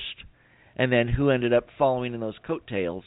and 0.79 0.93
then 0.93 1.09
who 1.09 1.29
ended 1.29 1.53
up 1.53 1.67
following 1.77 2.13
in 2.13 2.21
those 2.21 2.37
coattails 2.47 3.03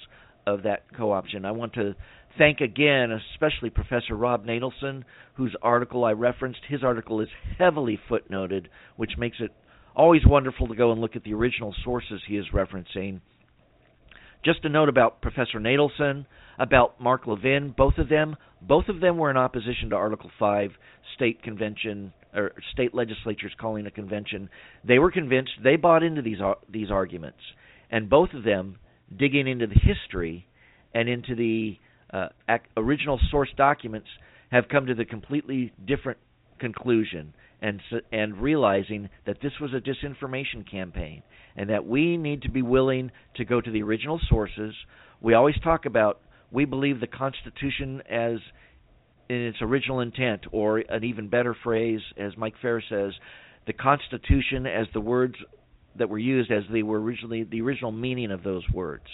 of 0.47 0.63
that 0.65 0.85
co-option. 0.95 1.47
I 1.47 1.53
want 1.53 1.73
to 1.73 1.95
thank 2.37 2.61
again, 2.61 3.11
especially 3.33 3.71
Professor 3.71 4.15
Rob 4.15 4.45
Natelson, 4.45 5.05
whose 5.35 5.57
article 5.63 6.05
I 6.05 6.13
referenced. 6.13 6.61
His 6.69 6.85
article 6.85 7.23
is 7.23 7.29
heavily 7.59 7.99
footnoted, 8.11 8.67
which 8.97 9.13
makes 9.17 9.39
it 9.41 9.53
always 9.97 10.21
wonderful 10.27 10.69
to 10.69 10.75
go 10.75 10.93
and 10.93 11.01
look 11.01 11.17
at 11.17 11.25
the 11.25 11.33
original 11.33 11.75
sources 11.83 12.21
he 12.29 12.37
is 12.37 12.45
referencing. 12.53 13.21
Just 14.45 14.65
a 14.65 14.69
note 14.69 14.89
about 14.89 15.23
Professor 15.23 15.61
Natelson, 15.61 16.27
about 16.59 17.01
Mark 17.01 17.27
Levin, 17.27 17.73
both 17.77 17.99
of 17.99 18.09
them, 18.09 18.37
both 18.61 18.89
of 18.89 19.01
them 19.01 19.17
were 19.17 19.31
in 19.31 19.37
opposition 19.37 19.91
to 19.91 19.97
Article 19.97 20.31
5 20.39 20.71
state 21.15 21.43
convention 21.43 22.13
or 22.35 22.53
state 22.73 22.95
legislatures 22.95 23.53
calling 23.61 23.87
a 23.87 23.91
convention. 23.91 24.49
They 24.85 24.99
were 24.99 25.11
convinced, 25.11 25.53
they 25.63 25.77
bought 25.77 26.03
into 26.03 26.23
these 26.23 26.39
these 26.69 26.91
arguments 26.91 27.39
and 27.91 28.09
both 28.09 28.31
of 28.33 28.43
them 28.43 28.79
digging 29.17 29.47
into 29.47 29.67
the 29.67 29.79
history 29.79 30.47
and 30.95 31.09
into 31.09 31.35
the 31.37 31.79
uh, 32.13 32.29
original 32.77 33.21
source 33.31 33.51
documents 33.57 34.09
have 34.51 34.65
come 34.69 34.87
to 34.87 34.95
the 34.95 35.05
completely 35.05 35.73
different 35.87 36.19
conclusion 36.59 37.35
and 37.63 37.81
and 38.11 38.37
realizing 38.37 39.09
that 39.25 39.39
this 39.41 39.53
was 39.61 39.71
a 39.73 39.81
disinformation 39.81 40.69
campaign 40.71 41.23
and 41.57 41.71
that 41.71 41.87
we 41.87 42.17
need 42.17 42.43
to 42.43 42.51
be 42.51 42.63
willing 42.63 43.11
to 43.37 43.45
go 43.45 43.61
to 43.61 43.71
the 43.71 43.83
original 43.83 44.21
sources. 44.29 44.75
We 45.21 45.35
always 45.35 45.55
talk 45.63 45.87
about 45.87 46.21
we 46.51 46.65
believe 46.67 47.01
the 47.01 47.07
Constitution 47.07 48.03
as 48.11 48.39
in 49.29 49.37
its 49.37 49.59
original 49.63 50.01
intent, 50.01 50.43
or 50.53 50.79
an 50.79 51.05
even 51.05 51.29
better 51.29 51.57
phrase, 51.65 52.01
as 52.19 52.37
Mike 52.37 52.55
Farris 52.61 52.85
says, 52.91 53.13
the 53.67 53.73
Constitution 53.73 54.67
as 54.67 54.87
the 54.93 55.01
words 55.01 55.37
that 55.97 56.09
were 56.09 56.19
used 56.19 56.51
as 56.51 56.65
they 56.71 56.83
were 56.83 57.01
originally 57.01 57.45
the 57.45 57.63
original 57.63 57.93
meaning 57.93 58.31
of 58.31 58.43
those 58.43 58.65
words. 58.73 59.05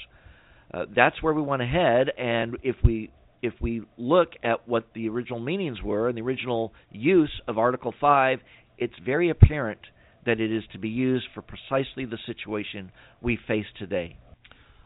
Uh, 0.72 0.86
that's 0.94 1.22
where 1.22 1.32
we 1.32 1.42
want 1.42 1.62
to 1.62 1.66
head, 1.66 2.08
and 2.18 2.56
if 2.62 2.76
we 2.82 3.10
if 3.42 3.54
we 3.60 3.82
look 3.96 4.30
at 4.42 4.68
what 4.68 4.88
the 4.94 5.08
original 5.08 5.40
meanings 5.40 5.82
were 5.82 6.08
and 6.08 6.16
the 6.16 6.22
original 6.22 6.72
use 6.90 7.32
of 7.46 7.58
Article 7.58 7.94
Five, 8.00 8.40
it's 8.76 8.94
very 9.04 9.30
apparent 9.30 9.80
that 10.26 10.40
it 10.40 10.52
is 10.52 10.64
to 10.72 10.78
be 10.78 10.88
used 10.88 11.26
for 11.34 11.42
precisely 11.42 12.04
the 12.04 12.18
situation 12.26 12.92
we 13.20 13.38
face 13.46 13.66
today. 13.78 14.16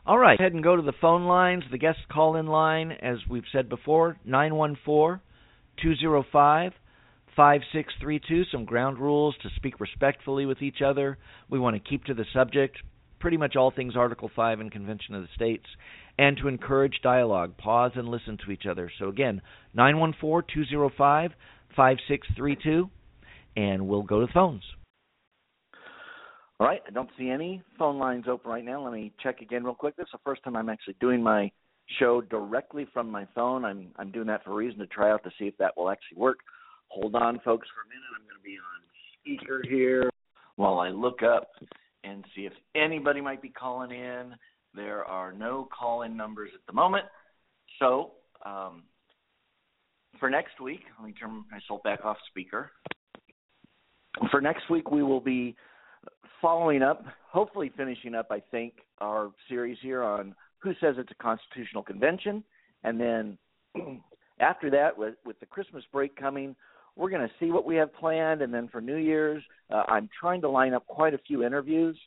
All 0.05 0.19
right, 0.19 0.39
go 0.39 0.45
ahead 0.45 0.55
and 0.55 0.65
go 0.65 0.77
to 0.77 0.83
the 0.83 0.93
phone 1.01 1.25
lines, 1.25 1.63
the 1.71 1.79
guest 1.79 1.99
call 2.11 2.37
in 2.37 2.47
line, 2.47 2.93
as 2.93 3.19
we've 3.31 3.45
said 3.53 3.69
before, 3.69 4.17
914 4.25 5.21
205 5.81 6.73
5632, 7.35 8.45
some 8.53 8.65
ground 8.65 8.99
rules 8.99 9.35
to 9.43 9.49
speak 9.57 9.81
respectfully 9.81 10.45
with 10.45 10.61
each 10.61 10.83
other. 10.85 11.17
We 11.49 11.59
want 11.59 11.77
to 11.77 11.89
keep 11.89 12.05
to 12.05 12.15
the 12.15 12.27
subject, 12.35 12.77
pretty 13.21 13.39
much 13.39 13.57
all 13.57 13.71
things 13.71 13.97
Article 13.97 14.31
5 14.35 14.61
and 14.61 14.71
Convention 14.71 15.15
of 15.15 15.23
the 15.23 15.29
States, 15.35 15.65
and 16.19 16.37
to 16.39 16.49
encourage 16.49 17.01
dialogue. 17.03 17.57
Pause 17.57 17.93
and 17.97 18.09
listen 18.09 18.39
to 18.45 18.53
each 18.53 18.67
other. 18.69 18.91
So 18.99 19.09
again, 19.09 19.41
914 19.75 20.65
205 20.69 21.31
5632, 21.77 22.91
and 23.57 23.87
we'll 23.87 24.03
go 24.03 24.21
to 24.21 24.27
the 24.27 24.33
phones. 24.33 24.63
All 26.61 26.67
right, 26.69 26.83
I 26.87 26.91
don't 26.91 27.11
see 27.19 27.29
any 27.29 27.63
phone 27.79 27.99
lines 27.99 28.27
open 28.29 28.51
right 28.51 28.65
now. 28.65 28.85
Let 28.85 28.93
me 28.93 29.13
check 29.23 29.41
again 29.41 29.65
real 29.65 29.75
quick. 29.75 29.97
This 29.97 30.05
is 30.05 30.13
the 30.13 30.19
first 30.25 30.45
time 30.45 30.55
I'm 30.55 30.69
actually 30.69 30.97
doing 31.01 31.23
my 31.23 31.51
show 31.99 32.21
directly 32.21 32.87
from 32.93 33.11
my 33.11 33.27
phone. 33.35 33.65
I'm 33.65 33.89
I'm 33.97 34.13
doing 34.13 34.29
that 34.29 34.45
for 34.45 34.51
a 34.51 34.55
reason 34.55 34.79
to 34.79 34.87
try 34.87 35.11
out 35.11 35.25
to 35.25 35.31
see 35.39 35.47
if 35.47 35.57
that 35.59 35.77
will 35.77 35.91
actually 35.91 36.19
work. 36.19 36.39
Hold 36.89 37.15
on, 37.15 37.41
folks, 37.45 37.67
for 37.75 37.83
a 37.83 37.89
minute. 37.89 38.07
I'm 38.15 38.27
going 38.27 38.37
to 38.37 38.45
be 38.45 38.59
on 38.59 38.83
speaker 39.19 39.63
here 39.69 40.11
while 40.57 40.79
I 40.79 40.91
look 40.91 41.23
up 41.23 41.49
and 42.05 42.25
see 42.35 42.43
if 42.43 42.53
anybody 42.75 43.21
might 43.21 43.43
be 43.43 43.49
calling 43.49 43.91
in. 43.91 44.35
There 44.75 45.05
are 45.05 45.33
no 45.33 45.69
call 45.77 46.03
in 46.03 46.17
numbers 46.17 46.51
at 46.55 46.61
the 46.67 46.73
moment. 46.73 47.05
So, 47.79 48.13
um, 48.45 48.85
for 50.19 50.31
next 50.31 50.61
week, 50.61 50.81
let 50.99 51.07
me 51.07 51.15
turn 51.15 51.45
myself 51.51 51.83
back 51.83 52.05
off 52.05 52.17
speaker. 52.29 52.71
For 54.31 54.41
next 54.41 54.71
week, 54.71 54.91
we 54.91 55.03
will 55.03 55.21
be 55.21 55.57
following 56.41 56.83
up, 56.83 57.05
hopefully 57.31 57.73
finishing 57.77 58.15
up, 58.15 58.29
I 58.31 58.41
think, 58.51 58.75
our 58.99 59.31
series 59.49 59.79
here 59.83 60.03
on 60.03 60.35
who 60.59 60.73
says 60.81 60.97
it's 60.99 61.11
a 61.11 61.23
constitutional 61.23 61.83
convention. 61.83 62.45
And 62.85 63.01
then 63.01 63.39
after 64.41 64.71
that, 64.71 64.97
with, 64.97 65.15
with 65.25 65.39
the 65.41 65.47
Christmas 65.47 65.85
break 65.93 66.15
coming, 66.17 66.55
we're 66.97 67.11
going 67.11 67.27
to 67.27 67.35
see 67.41 67.51
what 67.51 67.65
we 67.65 67.77
have 67.77 67.95
planned, 67.95 68.43
and 68.43 68.53
then 68.53 68.69
for 68.69 68.81
New 68.81 68.97
Year's, 68.97 69.43
uh, 69.71 69.85
I'm 69.89 70.11
trying 70.21 70.43
to 70.43 70.49
line 70.49 70.75
up 70.75 70.87
quite 70.87 71.15
a 71.15 71.19
few 71.19 71.45
interviews. 71.45 71.99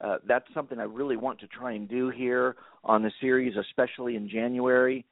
Uh, 0.00 0.16
that's 0.26 0.46
something 0.54 0.78
I 0.78 0.84
really 0.84 1.16
want 1.16 1.40
to 1.40 1.46
try 1.46 1.72
and 1.72 1.88
do 1.88 2.08
here 2.10 2.56
on 2.84 3.02
the 3.02 3.12
series, 3.20 3.54
especially 3.56 4.16
in 4.16 4.28
January. 4.28 5.04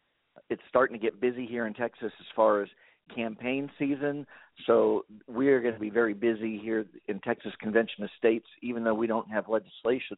It's 0.48 0.62
starting 0.68 0.98
to 0.98 1.03
get 1.03 1.20
busy 1.20 1.46
here 1.46 1.66
in 1.66 1.74
Texas 1.74 2.12
as 2.18 2.27
far 2.35 2.62
as 2.62 2.68
campaign 3.14 3.70
season, 3.79 4.27
so 4.66 5.05
we 5.27 5.48
are 5.48 5.61
going 5.61 5.74
to 5.74 5.81
be 5.81 5.90
very 5.90 6.14
busy 6.14 6.59
here 6.59 6.87
in 7.09 7.20
Texas 7.20 7.53
Convention 7.61 8.05
of 8.05 8.11
States. 8.18 8.46
Even 8.62 8.85
though 8.85 8.94
we 8.94 9.07
don't 9.07 9.29
have 9.31 9.48
legislation 9.48 10.16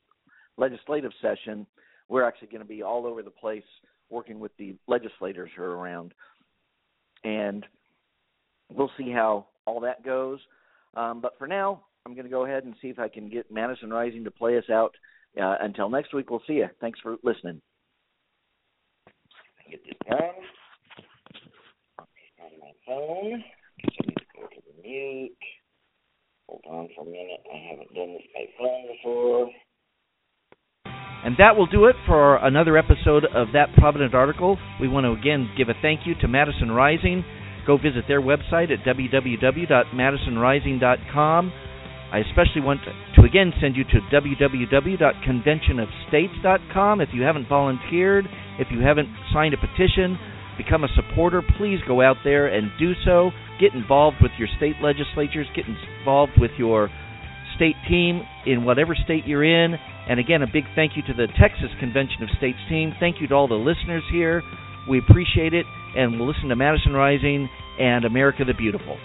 legislative 0.57 1.13
session, 1.23 1.67
we're 2.09 2.25
actually 2.25 2.49
going 2.49 2.63
to 2.63 2.69
be 2.69 2.83
all 2.83 3.07
over 3.07 3.23
the 3.23 3.31
place 3.31 3.65
working 4.11 4.41
with 4.41 4.53
the 4.59 4.75
legislators 4.87 5.51
who 5.57 5.63
are 5.63 5.77
around. 5.77 6.13
And 7.25 7.65
we'll 8.73 8.91
see 8.99 9.11
how 9.11 9.47
all 9.67 9.81
that 9.81 10.05
goes. 10.05 10.39
Um, 10.95 11.21
but 11.21 11.39
for 11.39 11.47
now, 11.47 11.83
I'm 12.07 12.15
going 12.15 12.25
to 12.25 12.31
go 12.31 12.45
ahead 12.45 12.65
and 12.65 12.75
see 12.81 12.89
if 12.89 12.99
I 12.99 13.09
can 13.09 13.29
get 13.29 13.51
Madison 13.51 13.91
Rising 13.91 14.25
to 14.25 14.31
play 14.31 14.57
us 14.57 14.71
out. 14.71 14.95
Uh, 15.41 15.57
until 15.61 15.91
next 15.91 16.13
week, 16.15 16.31
we'll 16.31 16.43
see 16.47 16.55
you. 16.55 16.69
Thanks 16.81 16.99
for 17.01 17.17
listening. 17.23 17.61
Get 19.71 19.85
this 19.85 19.95
done. 20.09 20.19
On 22.41 22.51
my 22.59 22.73
phone. 22.87 23.45
I 23.45 24.07
need 24.07 24.17
to 24.17 24.25
go 24.35 24.47
to 24.49 24.61
the 24.67 24.73
mute. 24.83 25.37
Hold 26.49 26.65
on 26.69 26.89
for 26.97 27.03
a 27.03 27.05
minute. 27.05 27.43
I 27.53 27.59
haven't 27.71 27.95
done 27.95 28.15
this 28.15 28.27
by 28.35 28.47
phone 28.59 28.87
before. 28.97 29.51
And 31.23 31.37
that 31.39 31.55
will 31.57 31.67
do 31.67 31.85
it 31.85 31.95
for 32.07 32.39
another 32.39 32.77
episode 32.77 33.25
of 33.27 33.53
That 33.53 33.73
Provident 33.77 34.15
Article. 34.15 34.59
We 34.81 34.89
want 34.89 35.05
to 35.05 35.13
again 35.13 35.51
give 35.57 35.69
a 35.69 35.75
thank 35.81 36.05
you 36.07 36.17
to 36.23 36.29
Madison 36.29 36.73
Rising. 36.73 37.25
Go 37.67 37.77
visit 37.77 38.05
their 38.09 38.23
website 38.23 38.73
at 38.73 38.83
www.madisonrising.com. 38.85 41.53
I 42.13 42.19
especially 42.19 42.61
want 42.61 42.81
to 42.85 42.93
again 43.23 43.53
send 43.61 43.77
you 43.77 43.85
to 43.85 44.01
www.conventionofstates.com. 44.13 47.01
If 47.01 47.09
you 47.13 47.23
haven't 47.23 47.49
volunteered, 47.49 48.29
if 48.59 48.69
you 48.71 48.81
haven't 48.81 49.09
signed 49.33 49.55
a 49.55 49.57
petition, 49.57 50.19
become 50.59 50.85
a 50.85 50.89
supporter, 50.95 51.41
please 51.57 51.81
go 51.87 52.03
out 52.03 52.17
there 52.25 52.49
and 52.49 52.71
do 52.79 52.93
so. 53.05 53.31
Get 53.61 53.73
involved 53.75 54.17
with 54.21 54.33
your 54.39 54.49
state 54.57 54.77
legislatures, 54.83 55.47
get 55.55 55.67
involved 55.67 56.33
with 56.39 56.51
your 56.59 56.91
state 57.57 57.77
team 57.89 58.23
in 58.47 58.65
whatever 58.65 58.95
state 59.05 59.27
you're 59.27 59.45
in. 59.45 59.77
And 60.09 60.19
again, 60.19 60.43
a 60.43 60.47
big 60.47 60.65
thank 60.75 60.97
you 60.97 61.03
to 61.03 61.15
the 61.15 61.29
Texas 61.39 61.71
Convention 61.79 62.23
of 62.23 62.31
States 62.39 62.59
team. 62.69 62.95
Thank 62.99 63.21
you 63.21 63.29
to 63.29 63.35
all 63.35 63.47
the 63.47 63.55
listeners 63.55 64.03
here. 64.11 64.43
We 64.89 64.99
appreciate 64.99 65.55
it, 65.55 65.67
and 65.95 66.19
we'll 66.19 66.27
listen 66.27 66.49
to 66.49 66.57
Madison 66.57 66.93
Rising 66.93 67.49
and 67.79 68.05
America 68.05 68.45
the 68.45 68.55
Beautiful. 68.55 68.99